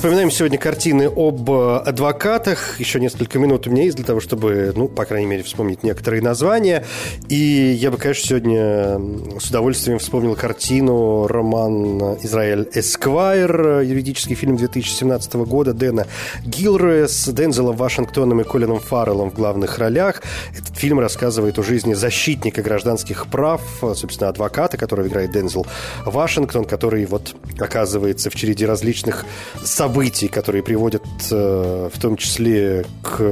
Вспоминаем 0.03 0.33
сегодня 0.33 0.59
картины 0.59 1.09
об 1.09 1.49
э, 1.49 1.77
адвокатах. 1.77 2.81
Еще 2.81 2.99
несколько 2.99 3.39
минут 3.39 3.69
у 3.69 3.71
меня 3.71 3.85
есть 3.85 3.95
для 3.95 4.05
того, 4.05 4.19
чтобы, 4.19 4.73
ну, 4.75 4.89
по 4.89 5.05
крайней 5.05 5.29
мере, 5.29 5.45
вспомнить 5.45 5.85
некоторые 5.85 6.21
названия. 6.21 6.85
И 7.29 7.37
я 7.37 7.93
бы, 7.93 7.99
конечно, 7.99 8.27
сегодня 8.27 9.39
с 9.39 9.49
удовольствием 9.49 10.01
вспомнил 10.01 10.35
картину 10.35 11.29
роман 11.29 12.17
«Израиль 12.21 12.69
Эсквайр», 12.75 13.83
юридический 13.83 14.35
фильм 14.35 14.57
2017 14.57 15.35
года 15.35 15.73
Дэна 15.73 16.09
Гилроя 16.45 17.07
с 17.07 17.33
Дензелом 17.33 17.77
Вашингтоном 17.77 18.41
и 18.41 18.45
Колином 18.45 18.81
Фарреллом 18.81 19.31
в 19.31 19.35
главных 19.35 19.79
ролях. 19.79 20.23
Этот 20.59 20.77
фильм 20.77 20.99
рассказывает 20.99 21.61
о 21.61 21.63
жизни 21.63 21.95
защитника 21.95 22.61
гражданских 22.61 23.29
прав, 23.29 23.63
собственно, 23.95 24.31
адвоката, 24.31 24.77
которого 24.77 25.07
играет 25.07 25.31
Дензел 25.31 25.65
Вашингтон, 26.05 26.65
который 26.65 27.07
вот 27.07 27.37
оказывается 27.61 28.31
в 28.31 28.35
череде 28.35 28.67
различных 28.67 29.25
событий 29.63 29.92
событий, 29.93 30.29
которые 30.29 30.63
приводят 30.63 31.05
э, 31.31 31.91
в 31.93 32.01
том 32.01 32.17
числе 32.17 32.87
к 33.03 33.23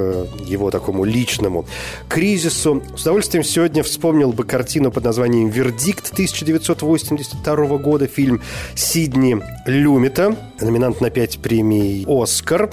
его 0.44 0.70
такому 0.70 1.05
личному 1.05 1.64
кризису. 2.07 2.83
С 2.96 3.01
удовольствием 3.01 3.42
сегодня 3.44 3.83
вспомнил 3.83 4.35
бы 4.35 4.44
картину 4.44 4.92
под 4.92 5.05
названием 5.05 5.49
«Вердикт» 5.49 6.12
1982 6.12 7.79
года, 7.79 8.07
фильм 8.07 8.42
Сидни 8.75 9.40
Люмита, 9.64 10.37
номинант 10.61 11.01
на 11.01 11.09
пять 11.09 11.38
премий 11.38 12.05
«Оскар». 12.07 12.70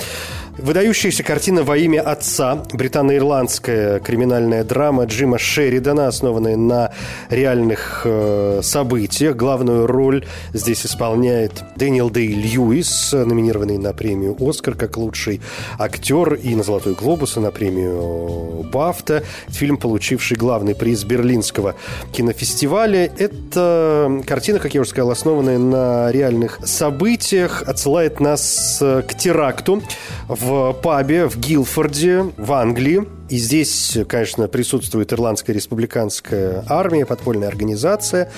Выдающаяся 0.57 1.21
картина 1.21 1.61
«Во 1.61 1.77
имя 1.77 2.01
отца», 2.01 2.63
британо-ирландская 2.73 3.99
криминальная 3.99 4.63
драма 4.63 5.05
Джима 5.05 5.37
Шеридана, 5.37 6.07
основанная 6.07 6.57
на 6.57 6.91
реальных 7.29 8.01
э, 8.05 8.61
событиях. 8.63 9.35
Главную 9.35 9.85
роль 9.85 10.25
здесь 10.53 10.83
исполняет 10.83 11.63
Дэниел 11.75 12.09
Дэй 12.09 12.29
Льюис, 12.29 13.13
номинированный 13.13 13.77
на 13.77 13.93
премию 13.93 14.35
«Оскар» 14.39 14.73
как 14.73 14.97
лучший 14.97 15.41
актер 15.77 16.33
и 16.33 16.55
на 16.55 16.63
«Золотой 16.63 16.95
глобус», 16.95 17.37
и 17.37 17.39
на 17.39 17.51
премию 17.51 18.63
«Бафта». 18.73 19.23
Фильм, 19.49 19.77
получивший 19.77 20.37
главный 20.37 20.73
приз 20.73 21.03
Берлинского 21.03 21.75
кинофестиваля. 22.11 23.11
Это 23.19 24.23
картина, 24.25 24.57
как 24.57 24.73
я 24.73 24.81
уже 24.81 24.89
сказал, 24.89 25.11
основанная 25.11 25.59
на 25.59 26.11
реальных 26.11 26.59
событиях, 26.65 27.61
отсылает 27.67 28.19
нас 28.19 28.79
э, 28.81 29.03
к 29.07 29.13
теракту 29.13 29.83
в 30.27 30.46
в 30.47 30.71
пабе 30.81 31.27
в 31.27 31.37
Гилфорде 31.37 32.31
в 32.37 32.53
Англии. 32.53 33.03
И 33.27 33.37
здесь, 33.37 33.97
конечно, 34.07 34.47
присутствует 34.47 35.11
Ирландская 35.11 35.53
республиканская 35.53 36.63
армия, 36.69 37.05
подпольная 37.05 37.49
организация. 37.49 38.31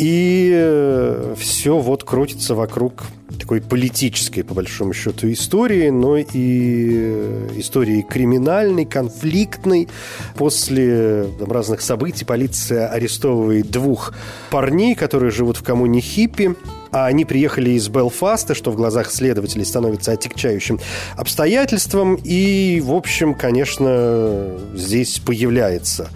И 0.00 0.50
э, 0.52 1.34
все 1.38 1.78
вот 1.78 2.02
крутится 2.02 2.56
вокруг 2.56 3.04
такой 3.38 3.60
политической, 3.60 4.42
по 4.42 4.54
большому 4.54 4.92
счету, 4.92 5.30
истории, 5.30 5.88
но 5.90 6.16
и 6.16 6.24
э, 6.34 7.48
истории 7.54 8.02
криминальной, 8.02 8.84
конфликтной. 8.84 9.88
После 10.34 11.28
там, 11.38 11.52
разных 11.52 11.80
событий 11.80 12.24
полиция 12.24 12.88
арестовывает 12.88 13.70
двух 13.70 14.14
парней, 14.50 14.96
которые 14.96 15.30
живут 15.30 15.58
в 15.58 15.62
коммуне 15.62 16.00
хиппи, 16.00 16.56
а 16.90 17.06
они 17.06 17.24
приехали 17.24 17.70
из 17.70 17.88
Белфаста, 17.88 18.54
что 18.54 18.70
в 18.70 18.76
глазах 18.76 19.10
следователей 19.10 19.64
становится 19.64 20.12
отягчающим 20.12 20.80
обстоятельством. 21.16 22.18
И, 22.22 22.82
в 22.84 22.92
общем, 22.92 23.34
конечно, 23.34 24.58
здесь 24.74 25.18
появляется 25.18 26.08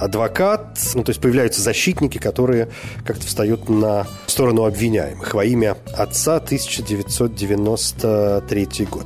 адвокат, 0.00 0.78
ну, 0.94 1.04
то 1.04 1.10
есть 1.10 1.20
появляются 1.20 1.60
защитники, 1.60 2.16
которые 2.18 2.68
как-то 3.04 3.26
встают 3.26 3.68
на 3.68 4.06
сторону 4.26 4.64
обвиняемых 4.64 5.34
во 5.34 5.44
имя 5.44 5.76
отца 5.94 6.36
1993 6.36 8.86
год. 8.90 9.04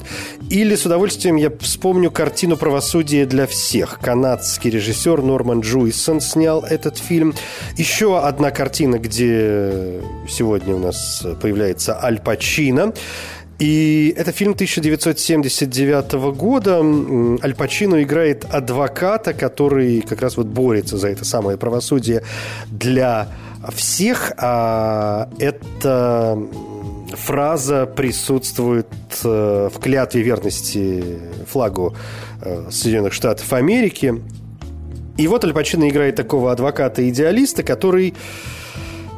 Или 0.51 0.77
с 0.77 0.87
удовольствием 0.87 1.37
я 1.37 1.53
вспомню 1.61 2.11
картину 2.11 2.57
«Правосудие 2.57 3.27
для 3.27 3.47
всех». 3.47 3.99
Канадский 4.01 4.71
режиссер 4.71 5.21
Норман 5.23 5.61
Джуисон 5.61 6.21
снял 6.21 6.63
этот 6.63 6.99
фильм. 6.99 7.35
Еще 7.77 8.19
одна 8.19 8.51
картина, 8.51 8.99
где 8.99 10.01
сегодня 10.29 10.75
у 10.75 10.79
нас 10.79 11.25
появляется 11.41 11.97
Аль 12.03 12.19
Пачино. 12.19 12.93
И 13.59 14.15
это 14.17 14.31
фильм 14.31 14.53
1979 14.53 16.13
года. 16.37 16.81
Аль 17.43 17.55
Пачино 17.55 18.03
играет 18.03 18.45
адвоката, 18.45 19.35
который 19.35 20.01
как 20.03 20.23
раз 20.23 20.37
вот 20.37 20.47
борется 20.47 20.97
за 20.97 21.09
это 21.09 21.25
самое 21.25 21.59
правосудие 21.59 22.23
для 22.71 23.29
всех. 23.75 24.33
А 24.39 25.29
эта 25.41 26.39
фраза 27.15 27.87
присутствует 27.87 28.87
э, 29.25 29.71
в 29.75 29.81
клятве 29.81 30.23
верности 30.23 31.03
флагу 31.47 31.97
э, 32.41 32.69
Соединенных 32.71 33.13
Штатов 33.13 33.53
Америки. 33.53 34.23
И 35.17 35.27
вот 35.27 35.45
Аль 35.45 35.53
Пачино 35.53 35.89
играет 35.89 36.15
такого 36.15 36.53
адвоката-идеалиста, 36.53 37.65
который 37.65 38.15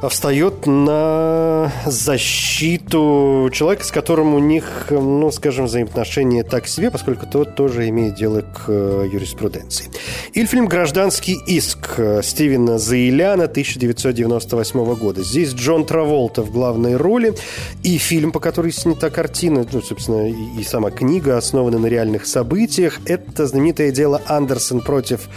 встает 0.08 0.66
на 0.66 1.72
защиту 1.84 3.50
человека, 3.52 3.84
с 3.84 3.90
которым 3.90 4.34
у 4.34 4.38
них, 4.38 4.86
ну, 4.90 5.30
скажем, 5.30 5.66
взаимоотношения 5.66 6.42
так 6.42 6.66
себе, 6.66 6.90
поскольку 6.90 7.26
тот 7.26 7.54
тоже 7.54 7.88
имеет 7.88 8.14
дело 8.14 8.40
к 8.40 8.64
э, 8.68 9.08
юриспруденции. 9.12 9.90
Или 10.32 10.46
фильм 10.46 10.66
«Гражданский 10.66 11.38
иск» 11.46 12.00
Стивена 12.22 12.78
Заиляна 12.78 13.44
1998 13.44 14.94
года. 14.94 15.22
Здесь 15.22 15.52
Джон 15.52 15.84
Траволта 15.84 16.42
в 16.42 16.50
главной 16.50 16.96
роли, 16.96 17.34
и 17.82 17.98
фильм, 17.98 18.32
по 18.32 18.40
которой 18.40 18.72
снята 18.72 19.10
картина, 19.10 19.66
ну, 19.70 19.82
собственно, 19.82 20.28
и, 20.28 20.64
сама 20.64 20.90
книга 20.90 21.36
основана 21.36 21.78
на 21.78 21.86
реальных 21.86 22.26
событиях. 22.26 23.00
Это 23.06 23.46
знаменитое 23.46 23.90
дело 23.90 24.22
Андерсон 24.26 24.80
против 24.80 25.28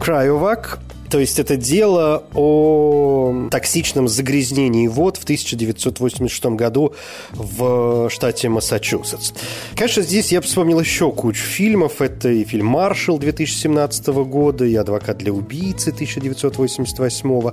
Крайовак, 0.00 0.78
то 1.10 1.18
есть 1.18 1.38
это 1.38 1.56
дело 1.56 2.24
о 2.34 3.48
токсичном 3.50 4.08
загрязнении 4.08 4.88
вод 4.88 5.16
в 5.16 5.24
1986 5.24 6.44
году 6.46 6.94
в 7.32 8.08
штате 8.10 8.48
Массачусетс. 8.48 9.32
Конечно, 9.76 10.02
здесь 10.02 10.32
я 10.32 10.40
вспомнил 10.40 10.80
еще 10.80 11.12
кучу 11.12 11.42
фильмов. 11.42 12.00
Это 12.00 12.28
и 12.28 12.44
фильм 12.44 12.66
«Маршал» 12.66 13.18
2017 13.18 14.06
года, 14.08 14.64
и 14.64 14.74
«Адвокат 14.74 15.18
для 15.18 15.32
убийцы» 15.32 15.90
1988, 15.90 17.52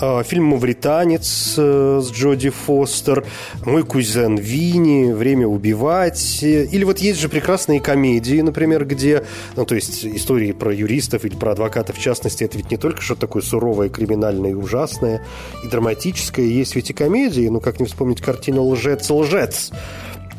а, 0.00 0.22
фильм 0.22 0.44
«Мавританец» 0.44 1.54
э, 1.56 2.00
с 2.02 2.10
Джоди 2.10 2.50
Фостер, 2.50 3.24
«Мой 3.64 3.84
кузен 3.84 4.36
Винни», 4.36 5.12
«Время 5.12 5.46
убивать». 5.46 6.42
Или 6.42 6.84
вот 6.84 6.98
есть 6.98 7.20
же 7.20 7.28
прекрасные 7.28 7.80
комедии, 7.80 8.40
например, 8.40 8.84
где, 8.84 9.24
ну, 9.56 9.64
то 9.64 9.74
есть 9.74 10.04
истории 10.04 10.52
про 10.52 10.72
юристов 10.72 11.24
или 11.24 11.34
про 11.34 11.52
адвокатов 11.52 11.96
в 11.96 12.00
частности, 12.00 12.44
это 12.44 12.56
ведь 12.58 12.70
не 12.70 12.76
только 12.76 12.85
только 12.86 13.02
что 13.02 13.16
такое 13.16 13.42
суровое, 13.42 13.88
криминальное 13.88 14.52
и 14.52 14.54
ужасное, 14.54 15.20
и 15.64 15.66
драматическое. 15.66 16.46
Есть 16.46 16.76
ведь 16.76 16.90
и 16.90 16.92
комедии, 16.92 17.48
ну 17.48 17.58
как 17.60 17.80
не 17.80 17.86
вспомнить 17.86 18.20
картину 18.20 18.62
«Лжец, 18.62 19.10
лжец», 19.10 19.72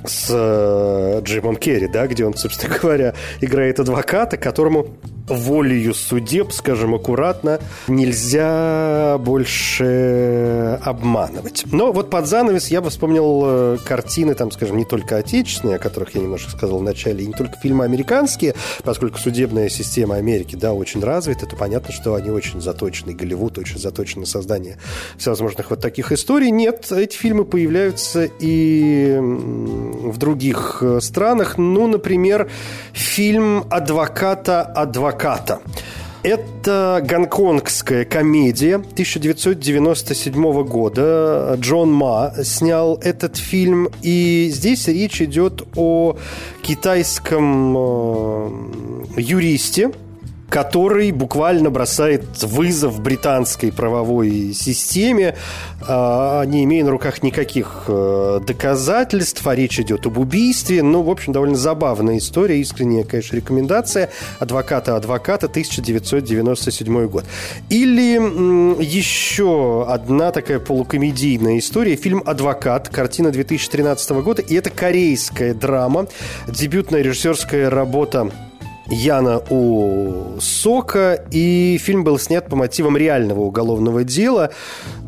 с 0.05 0.27
э, 0.29 1.21
Джимом 1.23 1.55
Керри, 1.55 1.87
да, 1.87 2.07
где 2.07 2.25
он, 2.25 2.35
собственно 2.35 2.77
говоря, 2.81 3.13
играет 3.41 3.79
адвоката, 3.79 4.37
которому 4.37 4.87
волею 5.27 5.93
судеб, 5.93 6.51
скажем 6.51 6.95
аккуратно, 6.95 7.59
нельзя 7.87 9.17
больше 9.19 10.79
обманывать. 10.83 11.65
Но 11.71 11.91
вот 11.91 12.09
под 12.09 12.27
занавес 12.27 12.67
я 12.69 12.81
бы 12.81 12.89
вспомнил 12.89 13.43
э, 13.45 13.77
картины, 13.83 14.35
там, 14.35 14.51
скажем, 14.51 14.77
не 14.77 14.85
только 14.85 15.17
отечественные, 15.17 15.75
о 15.75 15.79
которых 15.79 16.15
я 16.15 16.21
немножко 16.21 16.51
сказал 16.51 16.79
в 16.79 16.83
начале, 16.83 17.23
и 17.23 17.27
не 17.27 17.33
только 17.33 17.57
фильмы 17.57 17.85
американские, 17.85 18.55
поскольку 18.83 19.17
судебная 19.19 19.69
система 19.69 20.15
Америки, 20.15 20.55
да, 20.55 20.73
очень 20.73 21.03
развита, 21.03 21.45
то 21.45 21.55
понятно, 21.55 21.93
что 21.93 22.15
они 22.15 22.29
очень 22.29 22.61
заточены, 22.61 23.13
Голливуд 23.13 23.57
очень 23.57 23.79
заточен 23.79 24.21
на 24.21 24.25
создание 24.25 24.77
всевозможных 25.17 25.69
вот 25.69 25.81
таких 25.81 26.11
историй. 26.11 26.51
Нет, 26.51 26.91
эти 26.91 27.17
фильмы 27.17 27.45
появляются 27.45 28.29
и 28.39 29.19
в 29.91 30.17
других 30.17 30.79
э, 30.81 30.99
странах. 31.01 31.57
Ну, 31.57 31.87
например, 31.87 32.49
фильм 32.93 33.65
«Адвоката 33.69 34.61
адвоката». 34.61 35.59
Это 36.23 37.01
гонконгская 37.07 38.03
комедия 38.03 38.75
1997 38.75 40.63
года. 40.63 41.55
Джон 41.59 41.93
Ма 41.93 42.33
снял 42.43 42.97
этот 43.01 43.37
фильм. 43.37 43.87
И 44.01 44.49
здесь 44.51 44.87
речь 44.87 45.21
идет 45.21 45.65
о 45.75 46.17
китайском 46.63 47.77
э, 47.77 48.49
юристе, 49.17 49.91
который 50.49 51.11
буквально 51.11 51.69
бросает 51.69 52.43
вызов 52.43 53.01
британской 53.01 53.71
правовой 53.71 54.53
системе, 54.53 55.35
а, 55.81 56.43
не 56.45 56.63
имея 56.63 56.85
на 56.85 56.91
руках 56.91 57.21
никаких 57.21 57.85
э, 57.87 58.39
доказательств, 58.45 59.45
а 59.45 59.55
речь 59.55 59.79
идет 59.79 60.05
об 60.05 60.17
убийстве. 60.17 60.83
Ну, 60.83 61.01
в 61.01 61.09
общем, 61.09 61.33
довольно 61.33 61.55
забавная 61.55 62.17
история, 62.17 62.59
искренняя, 62.59 63.03
конечно, 63.03 63.35
рекомендация 63.35 64.09
«Адвоката-адвоката», 64.39 65.47
1997 65.47 67.07
год. 67.07 67.25
Или 67.69 68.13
еще 68.83 69.85
одна 69.87 70.31
такая 70.31 70.59
полукомедийная 70.59 71.59
история, 71.59 71.95
фильм 71.95 72.23
«Адвокат», 72.25 72.89
картина 72.89 73.31
2013 73.31 74.09
года, 74.21 74.41
и 74.41 74.55
это 74.55 74.69
корейская 74.69 75.53
драма, 75.53 76.07
дебютная 76.47 77.01
режиссерская 77.01 77.69
работа 77.69 78.31
Яна 78.89 79.41
у 79.49 80.39
Сока, 80.39 81.21
и 81.31 81.77
фильм 81.81 82.03
был 82.03 82.17
снят 82.17 82.47
по 82.47 82.55
мотивам 82.55 82.95
реального 82.95 83.41
уголовного 83.41 84.03
дела 84.03 84.51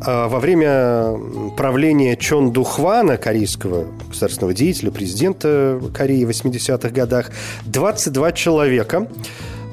а, 0.04 0.28
во 0.28 0.38
время 0.38 1.18
правления 1.56 2.16
Чон 2.16 2.52
Духвана, 2.52 3.16
корейского 3.16 3.86
государственного 4.08 4.54
деятеля, 4.54 4.90
президента 4.90 5.80
Кореи 5.94 6.24
в 6.24 6.30
80-х 6.30 6.90
годах. 6.90 7.30
22 7.64 8.32
человека, 8.32 9.08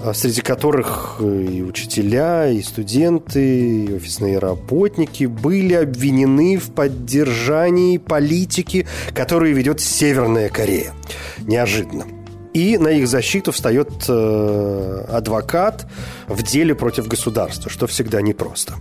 а, 0.03 0.13
среди 0.13 0.41
которых 0.41 1.17
и 1.19 1.61
учителя, 1.61 2.49
и 2.49 2.61
студенты, 2.61 3.85
и 3.85 3.93
офисные 3.93 4.39
работники 4.39 5.25
были 5.25 5.73
обвинены 5.73 6.57
в 6.57 6.71
поддержании 6.71 7.97
политики, 7.97 8.87
которую 9.13 9.53
ведет 9.53 9.81
Северная 9.81 10.47
Корея. 10.47 10.93
Неожиданно. 11.39 12.16
И 12.53 12.77
на 12.77 12.89
их 12.89 13.07
защиту 13.07 13.51
встает 13.51 13.89
э, 14.07 15.05
адвокат 15.09 15.87
в 16.27 16.43
деле 16.43 16.75
против 16.75 17.07
государства, 17.07 17.69
что 17.69 17.87
всегда 17.87 18.21
непросто. 18.21 18.75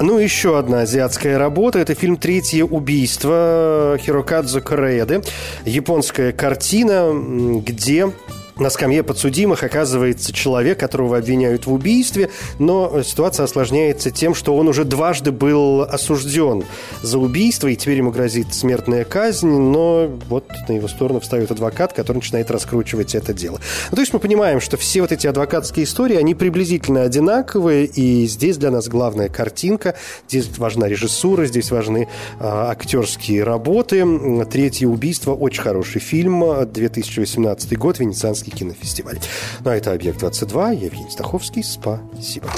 Ну, 0.00 0.18
еще 0.18 0.58
одна 0.58 0.80
азиатская 0.80 1.38
работа. 1.38 1.78
Это 1.78 1.94
фильм 1.94 2.16
«Третье 2.16 2.64
убийство» 2.64 3.98
Хирокадзу 4.00 4.62
Корееды. 4.62 5.22
Японская 5.66 6.32
картина, 6.32 7.12
где 7.60 8.10
на 8.60 8.70
скамье 8.70 9.02
подсудимых 9.02 9.62
оказывается 9.62 10.32
человек, 10.32 10.78
которого 10.78 11.16
обвиняют 11.16 11.66
в 11.66 11.72
убийстве, 11.72 12.30
но 12.58 13.02
ситуация 13.02 13.44
осложняется 13.44 14.10
тем, 14.10 14.34
что 14.34 14.54
он 14.54 14.68
уже 14.68 14.84
дважды 14.84 15.32
был 15.32 15.82
осужден 15.82 16.64
за 17.02 17.18
убийство, 17.18 17.68
и 17.68 17.76
теперь 17.76 17.98
ему 17.98 18.10
грозит 18.10 18.54
смертная 18.54 19.04
казнь, 19.04 19.48
но 19.48 20.10
вот 20.28 20.46
на 20.68 20.74
его 20.74 20.88
сторону 20.88 21.20
встает 21.20 21.50
адвокат, 21.50 21.94
который 21.94 22.18
начинает 22.18 22.50
раскручивать 22.50 23.14
это 23.14 23.32
дело. 23.32 23.58
Ну, 23.90 23.94
то 23.96 24.02
есть 24.02 24.12
мы 24.12 24.18
понимаем, 24.18 24.60
что 24.60 24.76
все 24.76 25.00
вот 25.00 25.10
эти 25.10 25.26
адвокатские 25.26 25.84
истории, 25.84 26.16
они 26.16 26.34
приблизительно 26.34 27.02
одинаковые, 27.02 27.86
и 27.86 28.26
здесь 28.26 28.58
для 28.58 28.70
нас 28.70 28.88
главная 28.88 29.30
картинка, 29.30 29.94
здесь 30.28 30.50
важна 30.58 30.86
режиссура, 30.86 31.46
здесь 31.46 31.70
важны 31.70 32.08
э, 32.38 32.44
актерские 32.44 33.42
работы. 33.42 34.04
«Третье 34.50 34.86
убийство»– 34.86 35.32
очень 35.34 35.62
хороший 35.62 36.00
фильм, 36.00 36.44
2018 36.70 37.78
год, 37.78 37.98
венецианский 37.98 38.49
Московский 38.50 38.58
кинофестиваль. 38.58 39.18
Ну 39.64 39.70
а 39.70 39.76
это 39.76 39.92
«Объект-22». 39.92 40.84
Евгений 40.84 41.10
Стаховский. 41.10 41.62
Спасибо. 41.62 42.50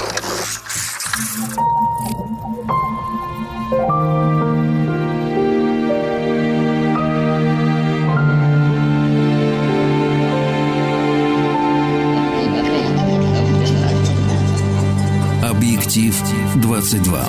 Объектив 15.41 16.15
22. 16.57 17.27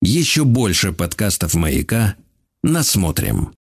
Еще 0.00 0.44
больше 0.44 0.92
подкастов 0.92 1.54
«Маяка» 1.54 2.16
насмотрим. 2.62 3.52